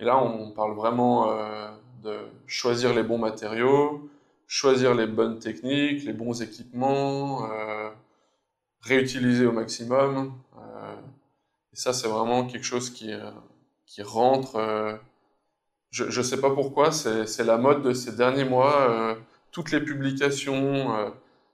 et 0.03 0.05
là, 0.05 0.21
on 0.21 0.51
parle 0.51 0.73
vraiment 0.73 1.31
euh, 1.31 1.69
de 2.03 2.17
choisir 2.45 2.93
les 2.93 3.03
bons 3.03 3.17
matériaux, 3.17 4.09
choisir 4.47 4.93
les 4.95 5.07
bonnes 5.07 5.39
techniques, 5.39 6.03
les 6.03 6.11
bons 6.11 6.41
équipements, 6.41 7.49
euh, 7.49 7.89
réutiliser 8.83 9.45
au 9.45 9.51
maximum. 9.51 10.33
Euh, 10.57 10.95
et 11.73 11.75
ça, 11.75 11.93
c'est 11.93 12.07
vraiment 12.07 12.45
quelque 12.45 12.65
chose 12.65 12.89
qui, 12.89 13.11
qui 13.85 14.03
rentre. 14.03 14.99
je 15.89 16.05
ne 16.05 16.23
sais 16.23 16.39
pas 16.39 16.51
pourquoi, 16.51 16.91
c'est 16.91 17.43
la 17.43 17.57
mode 17.57 17.81
de 17.81 17.93
ces 17.93 18.11
derniers 18.11 18.45
mois. 18.45 19.17
toutes 19.51 19.71
les 19.71 19.81
publications, 19.81 21.13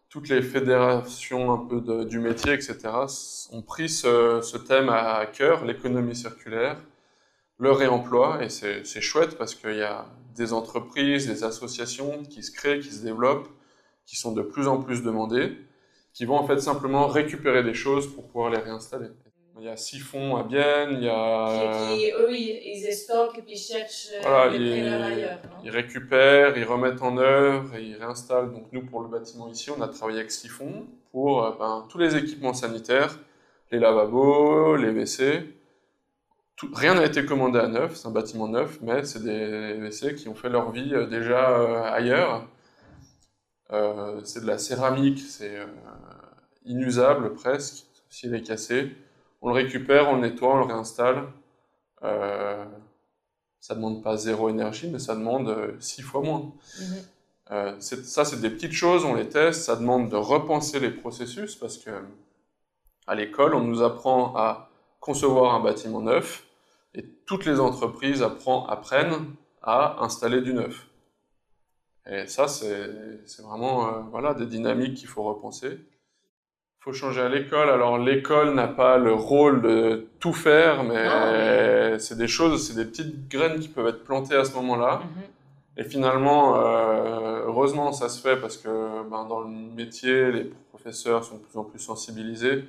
toutes 0.10 0.28
les 0.28 0.42
fédérations 0.42 1.54
un 1.54 1.66
peu 1.66 2.06
du 2.06 2.20
métier, 2.20 2.54
etc., 2.54 2.78
ont 3.52 3.62
pris 3.62 3.88
ce, 3.88 4.42
ce 4.42 4.58
thème 4.58 4.90
à 4.90 5.26
cœur, 5.26 5.64
l'économie 5.64 6.16
circulaire 6.16 6.78
le 7.60 7.72
réemploi, 7.72 8.44
et 8.44 8.50
c'est 8.50 9.02
chouette 9.02 9.38
parce 9.38 9.54
qu'il 9.54 9.76
y 9.76 9.84
a 9.84 10.06
des 10.36 10.54
entreprises, 10.54 11.28
des 11.28 11.44
associations 11.44 12.24
qui 12.24 12.42
se 12.42 12.52
créent, 12.52 12.80
qui 12.80 12.92
se 12.92 13.04
développent, 13.04 13.50
qui 14.06 14.16
sont 14.16 14.32
de 14.32 14.42
plus 14.42 14.68
en 14.68 14.82
plus 14.82 15.04
demandées, 15.04 15.58
qui 16.14 16.26
vont 16.26 16.38
en 16.38 16.46
fait 16.46 16.60
simplement 16.60 17.08
récupérer 17.08 17.64
des 17.64 17.74
choses 17.74 18.08
pour 18.14 18.28
pouvoir 18.28 18.50
les 18.50 18.60
réinstaller. 18.60 19.08
Il 19.60 19.66
y 19.66 19.70
a 19.70 19.76
Siphon 19.76 20.38
à 20.38 20.44
Bienne, 20.44 20.92
il 20.94 21.04
y 21.04 21.10
a... 21.10 21.94
Qui, 21.94 22.12
eux, 22.12 22.32
ils, 22.32 22.94
stockent 22.94 23.38
et 23.40 23.42
puis 23.42 23.58
cherchent 23.58 24.08
euh, 24.14 24.22
voilà, 24.22 24.56
ils, 24.56 24.88
ailleurs, 24.88 25.40
non? 25.44 25.58
Ils 25.66 25.70
récupèrent, 25.70 26.58
ils 26.58 26.64
remettent 26.64 27.02
en 27.02 27.18
œuvre 27.18 27.76
et 27.76 27.84
ils 27.84 27.98
réinstallent. 27.98 28.54
Donc 28.54 28.68
nous, 28.72 28.86
pour 28.86 29.02
le 29.02 29.10
bâtiment 29.10 29.50
ici, 29.50 29.70
on 29.70 29.82
a 29.82 29.90
travaillé 29.90 30.20
avec 30.20 30.32
Siphon 30.32 30.86
pour 31.12 31.44
euh, 31.44 31.52
ben, 31.60 31.86
tous 31.90 31.98
les 31.98 32.16
équipements 32.16 32.54
sanitaires, 32.54 33.20
les 33.72 33.80
lavabos, 33.80 34.78
les 34.78 34.92
WC, 34.92 35.44
rien 36.74 36.96
n'a 36.96 37.06
été 37.06 37.26
commandé 37.26 37.60
à 37.60 37.68
neuf, 37.68 37.98
c'est 37.98 38.08
un 38.08 38.12
bâtiment 38.12 38.48
neuf, 38.48 38.80
mais 38.82 39.04
c'est 39.04 39.24
des 39.24 39.74
WC 39.78 40.16
qui 40.16 40.30
ont 40.30 40.36
fait 40.36 40.50
leur 40.50 40.72
vie 40.72 40.94
euh, 40.94 41.06
déjà 41.06 41.84
ailleurs. 41.92 42.48
Euh, 43.72 44.20
c'est 44.24 44.42
de 44.42 44.48
la 44.48 44.58
céramique, 44.58 45.20
c'est 45.20 45.60
inusable 46.66 47.34
presque, 47.34 47.86
s'il 48.10 48.34
est 48.34 48.42
cassé. 48.42 48.92
On 49.42 49.50
le 49.50 49.54
récupère, 49.54 50.10
on 50.10 50.16
le 50.16 50.22
nettoie, 50.22 50.56
on 50.56 50.58
le 50.58 50.66
réinstalle. 50.66 51.28
ça 52.02 53.76
demande 53.76 54.04
pas 54.04 54.18
zéro 54.18 54.50
énergie, 54.50 54.90
mais 54.90 55.00
ça 55.00 55.16
demande 55.16 55.76
six 55.80 56.02
fois 56.02 56.22
moins. 56.22 56.52
Mhm. 56.80 57.82
ça, 57.82 58.26
c'est 58.26 58.42
des 58.42 58.50
petites 58.50 58.74
choses, 58.74 59.06
on 59.06 59.16
les 59.16 59.30
teste, 59.30 59.62
ça 59.62 59.76
demande 59.76 60.10
de 60.10 60.16
repenser 60.16 60.80
les 60.80 60.92
processus 60.92 61.56
parce 61.56 61.78
que 61.78 61.92
à 63.10 63.16
l'école, 63.16 63.56
on 63.56 63.62
nous 63.62 63.82
apprend 63.82 64.36
à 64.36 64.70
concevoir 65.00 65.56
un 65.56 65.62
bâtiment 65.62 66.02
neuf, 66.02 66.46
et 66.94 67.04
toutes 67.26 67.46
les 67.46 67.60
entreprises 67.60 68.22
apprennent 68.22 69.34
à 69.64 70.04
installer 70.04 70.42
du 70.42 70.54
neuf. 70.54 70.89
Et 72.12 72.28
ça, 72.28 72.48
c'est 72.48 73.42
vraiment 73.42 73.88
euh, 73.88 73.92
voilà, 74.12 74.34
des 74.34 74.46
dynamiques 74.46 74.96
qu'il 74.96 75.08
faut 75.08 75.24
repenser. 75.24 75.70
Il 75.72 76.84
faut 76.84 76.94
changer 76.94 77.22
à 77.22 77.30
l'école. 77.30 77.70
Alors 77.70 77.98
l'école 77.98 78.54
n'a 78.56 78.68
pas 78.68 78.98
le 78.98 79.14
rôle 79.14 79.62
de 79.62 80.08
tout 80.20 80.34
faire, 80.34 80.84
mais 80.84 82.00
c'est 82.00 82.18
des 82.18 82.28
choses, 82.28 82.68
c'est 82.68 82.76
des 82.76 82.86
petites 82.86 83.28
graines 83.30 83.60
qui 83.60 83.68
peuvent 83.68 83.88
être 83.88 84.04
plantées 84.04 84.36
à 84.36 84.46
ce 84.46 84.54
moment-là. 84.56 85.02
Mhm. 85.04 85.24
Et 85.80 85.86
finalement, 85.86 86.58
euh, 86.58 87.46
heureusement, 87.46 87.94
ça 87.94 88.10
se 88.10 88.22
fait 88.22 88.36
parce 88.36 88.58
que 88.58 88.68
ben, 89.10 89.26
dans 89.26 89.40
le 89.40 89.48
métier, 89.48 90.30
les 90.30 90.52
professeurs 90.70 91.24
sont 91.24 91.38
de 91.38 91.42
plus 91.42 91.58
en 91.58 91.64
plus 91.64 91.80
sensibilisés. 91.80 92.66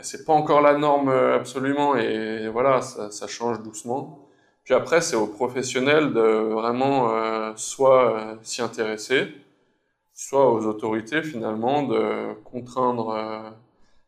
C'est 0.00 0.24
pas 0.24 0.32
encore 0.32 0.60
la 0.60 0.78
norme 0.78 1.08
euh, 1.08 1.34
absolument 1.34 1.96
et 1.96 2.48
voilà, 2.48 2.82
ça, 2.82 3.10
ça 3.10 3.26
change 3.26 3.60
doucement. 3.62 4.29
Puis 4.70 4.76
après, 4.76 5.00
c'est 5.00 5.16
aux 5.16 5.26
professionnels 5.26 6.12
de 6.12 6.20
vraiment 6.20 7.12
euh, 7.12 7.52
soit 7.56 8.16
euh, 8.16 8.36
s'y 8.42 8.62
intéresser, 8.62 9.26
soit 10.14 10.48
aux 10.48 10.64
autorités 10.64 11.24
finalement 11.24 11.82
de 11.82 12.34
contraindre 12.44 13.10
euh, 13.10 13.50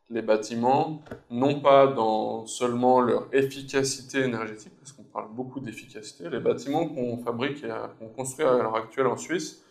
les 0.09 0.22
bâtiments, 0.22 1.03
non 1.33 1.59
pas 1.59 1.88
dans 1.88 2.46
seulement 2.46 3.01
leur 3.01 3.27
efficacité 3.33 4.20
énergétique, 4.20 4.72
parce 4.79 4.92
qu'on 4.92 5.03
parle 5.03 5.33
beaucoup 5.33 5.59
d'efficacité. 5.59 6.31
Les 6.31 6.38
bâtiments 6.38 6.87
qu'on 6.87 7.16
fabrique 7.16 7.64
et 7.64 7.75
qu'on 7.98 8.11
construit 8.11 8.46
à 8.46 8.53
l'heure 8.53 8.77
actuelle 8.77 9.09
en 9.09 9.16
Suisse, 9.16 9.64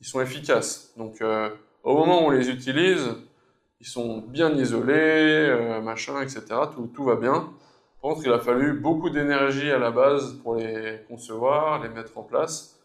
ils 0.00 0.06
sont 0.06 0.20
efficaces. 0.20 0.92
Donc 0.96 1.20
au 1.82 1.96
moment 1.96 2.22
où 2.22 2.26
on 2.26 2.30
les 2.30 2.50
utilise, 2.50 3.16
ils 3.80 3.86
sont 3.88 4.18
bien 4.18 4.54
isolés, 4.54 5.80
machin, 5.82 6.22
etc. 6.22 6.44
Tout, 6.72 6.88
tout 6.94 7.02
va 7.02 7.16
bien. 7.16 7.50
Par 8.00 8.12
contre, 8.12 8.26
il 8.26 8.32
a 8.32 8.38
fallu 8.38 8.72
beaucoup 8.72 9.10
d'énergie 9.10 9.70
à 9.70 9.78
la 9.78 9.90
base 9.90 10.32
pour 10.42 10.54
les 10.54 11.00
concevoir, 11.06 11.82
les 11.82 11.90
mettre 11.90 12.16
en 12.16 12.22
place. 12.22 12.80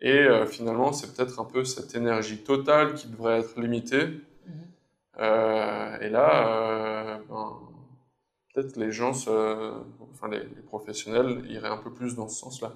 Et 0.00 0.18
euh, 0.18 0.44
finalement, 0.44 0.92
c'est 0.92 1.14
peut-être 1.14 1.40
un 1.40 1.46
peu 1.46 1.64
cette 1.64 1.94
énergie 1.94 2.44
totale 2.44 2.92
qui 2.92 3.08
devrait 3.08 3.40
être 3.40 3.58
limitée. 3.58 4.06
Mhm. 4.06 4.52
Euh, 5.20 5.98
et 6.00 6.10
là, 6.10 6.48
euh, 6.48 7.18
ben, 7.26 7.52
peut-être 8.52 8.76
les 8.76 8.92
gens, 8.92 9.12
enfin 9.12 10.28
les, 10.30 10.40
professionnels, 10.66 11.46
iraient 11.48 11.68
un 11.68 11.78
peu 11.78 11.90
plus 11.90 12.14
dans 12.14 12.28
ce 12.28 12.38
sens-là. 12.40 12.72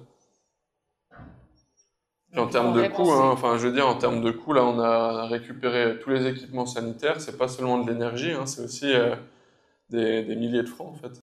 en 2.35 2.47
termes 2.47 2.73
de 2.73 2.87
coûts, 2.87 3.11
hein, 3.11 3.29
enfin 3.31 3.57
je 3.57 3.67
veux 3.67 3.73
dire 3.73 3.87
en 3.87 3.95
termes 3.95 4.21
de 4.21 4.31
coûts, 4.31 4.53
là 4.53 4.63
on 4.63 4.79
a 4.79 5.25
récupéré 5.27 5.99
tous 5.99 6.09
les 6.09 6.25
équipements 6.25 6.65
sanitaires. 6.65 7.21
C'est 7.21 7.37
pas 7.37 7.47
seulement 7.47 7.77
de 7.77 7.91
l'énergie, 7.91 8.31
hein, 8.31 8.47
c'est 8.47 8.63
aussi 8.63 8.91
des, 9.89 10.23
des 10.23 10.35
milliers 10.35 10.63
de 10.63 10.69
francs 10.69 10.93
en 10.93 10.95
fait. 10.95 11.19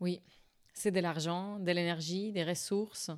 Oui, 0.00 0.20
c'est 0.72 0.90
de 0.90 1.00
l'argent, 1.00 1.58
de 1.58 1.70
l'énergie, 1.70 2.32
des 2.32 2.44
ressources. 2.44 3.10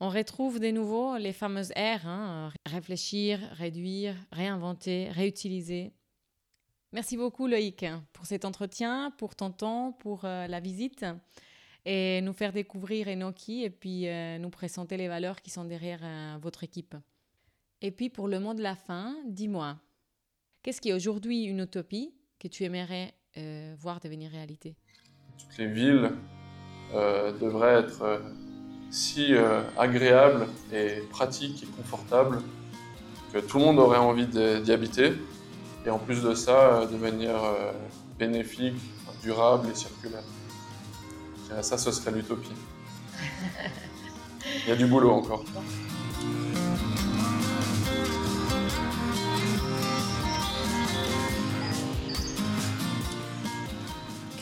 On 0.00 0.10
retrouve 0.10 0.60
de 0.60 0.70
nouveau 0.70 1.16
les 1.16 1.32
fameuses 1.32 1.72
R, 1.72 2.06
hein, 2.06 2.52
réfléchir, 2.66 3.40
réduire, 3.52 4.14
réinventer, 4.32 5.08
réutiliser. 5.10 5.92
Merci 6.92 7.16
beaucoup 7.16 7.46
Loïc 7.46 7.84
pour 8.12 8.26
cet 8.26 8.44
entretien, 8.44 9.10
pour 9.18 9.34
ton 9.34 9.50
temps, 9.50 9.92
pour 9.92 10.24
euh, 10.24 10.46
la 10.46 10.60
visite 10.60 11.04
et 11.84 12.20
nous 12.20 12.32
faire 12.32 12.52
découvrir 12.52 13.08
Enoki 13.08 13.64
et 13.64 13.70
puis 13.70 14.08
euh, 14.08 14.38
nous 14.38 14.50
présenter 14.50 14.96
les 14.96 15.08
valeurs 15.08 15.40
qui 15.42 15.50
sont 15.50 15.64
derrière 15.64 16.00
euh, 16.02 16.36
votre 16.40 16.64
équipe. 16.64 16.94
Et 17.80 17.90
puis 17.90 18.10
pour 18.10 18.28
le 18.28 18.40
mot 18.40 18.54
de 18.54 18.62
la 18.62 18.76
fin, 18.76 19.16
dis-moi, 19.26 19.78
qu'est-ce 20.62 20.80
qui 20.80 20.90
est 20.90 20.94
aujourd'hui 20.94 21.44
une 21.44 21.60
utopie 21.60 22.14
que 22.38 22.48
tu 22.48 22.64
aimerais 22.64 23.14
voir 23.76 24.00
devenir 24.00 24.30
réalité? 24.30 24.76
Toutes 25.38 25.58
les 25.58 25.66
villes 25.66 26.10
euh, 26.94 27.32
devraient 27.40 27.80
être 27.80 28.02
euh, 28.02 28.18
si 28.90 29.34
euh, 29.34 29.62
agréables 29.76 30.46
et 30.72 31.02
pratiques 31.10 31.64
et 31.64 31.66
confortables 31.66 32.40
que 33.32 33.38
tout 33.38 33.58
le 33.58 33.64
monde 33.64 33.78
aurait 33.78 33.98
envie 33.98 34.26
d'y 34.26 34.72
habiter. 34.72 35.14
Et 35.84 35.90
en 35.90 35.98
plus 35.98 36.22
de 36.22 36.34
ça, 36.34 36.86
de 36.90 36.96
manière 36.96 37.42
bénéfique, 38.18 38.76
durable 39.22 39.68
et 39.70 39.74
circulaire. 39.74 40.24
Ça, 41.60 41.78
ce 41.78 41.92
serait 41.92 42.10
l'utopie. 42.12 42.50
Il 44.64 44.68
y 44.68 44.72
a 44.72 44.76
du 44.76 44.86
boulot 44.86 45.10
encore. 45.10 45.44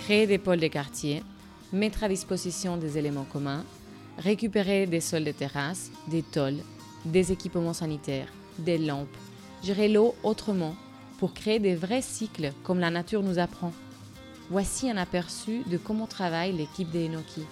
Créer 0.04 0.26
des 0.26 0.36
pôles 0.36 0.60
de 0.60 0.66
quartier, 0.66 1.22
mettre 1.72 2.04
à 2.04 2.10
disposition 2.10 2.76
des 2.76 2.98
éléments 2.98 3.24
communs, 3.24 3.64
récupérer 4.18 4.86
des 4.86 5.00
sols 5.00 5.24
de 5.24 5.32
terrasse, 5.32 5.90
des 6.08 6.22
tôles, 6.22 6.58
des 7.06 7.32
équipements 7.32 7.72
sanitaires, 7.72 8.28
des 8.58 8.76
lampes, 8.76 9.16
gérer 9.62 9.88
l'eau 9.88 10.14
autrement 10.22 10.74
pour 11.18 11.32
créer 11.32 11.58
des 11.58 11.74
vrais 11.74 12.02
cycles 12.02 12.52
comme 12.64 12.80
la 12.80 12.90
nature 12.90 13.22
nous 13.22 13.38
apprend. 13.38 13.72
Voici 14.50 14.90
un 14.90 14.98
aperçu 14.98 15.62
de 15.70 15.78
comment 15.78 16.06
travaille 16.06 16.52
l'équipe 16.52 16.90
des 16.90 17.06
Enoki 17.06 17.44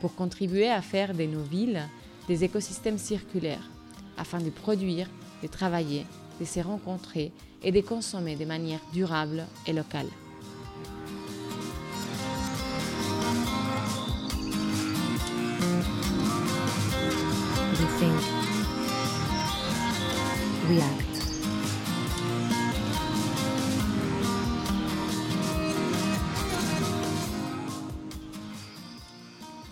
pour 0.00 0.14
contribuer 0.14 0.70
à 0.70 0.80
faire 0.80 1.12
de 1.12 1.24
nos 1.24 1.42
villes 1.42 1.82
des 2.26 2.42
écosystèmes 2.42 2.96
circulaires 2.96 3.70
afin 4.16 4.38
de 4.38 4.48
produire, 4.48 5.10
de 5.42 5.46
travailler, 5.46 6.06
de 6.40 6.46
se 6.46 6.60
rencontrer 6.60 7.32
et 7.62 7.70
de 7.70 7.82
consommer 7.82 8.34
de 8.34 8.46
manière 8.46 8.80
durable 8.94 9.44
et 9.66 9.74
locale. 9.74 10.08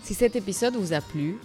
Si 0.03 0.13
cet 0.13 0.35
épisode 0.35 0.75
vous 0.75 0.93
a 0.93 0.99
plu, 0.99 1.37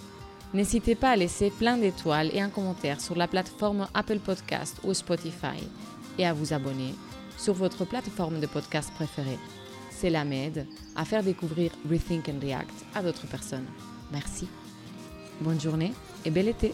n'hésitez 0.55 0.95
pas 0.95 1.11
à 1.11 1.17
laisser 1.17 1.51
plein 1.51 1.77
d'étoiles 1.77 2.31
et 2.33 2.41
un 2.41 2.49
commentaire 2.49 3.01
sur 3.01 3.15
la 3.17 3.29
plateforme 3.29 3.87
Apple 3.95 4.19
Podcast 4.19 4.79
ou 4.83 4.95
Spotify 4.95 5.63
et 6.19 6.27
à 6.27 6.33
vous 6.33 6.53
abonner 6.53 6.95
sur 7.39 7.55
votre 7.55 7.85
plateforme 7.85 8.41
de 8.41 8.47
podcast 8.47 8.93
préférée. 8.95 9.39
Cela 10.01 10.25
m'aide 10.25 10.67
à 10.97 11.05
faire 11.05 11.23
découvrir 11.23 11.71
Rethink 11.89 12.29
and 12.29 12.41
React 12.41 12.87
à 12.95 13.03
d'autres 13.03 13.27
personnes. 13.27 13.67
Merci. 14.11 14.49
Bonne 15.43 15.61
journée 15.61 15.93
et 16.25 16.31
bel 16.31 16.47
été 16.47 16.73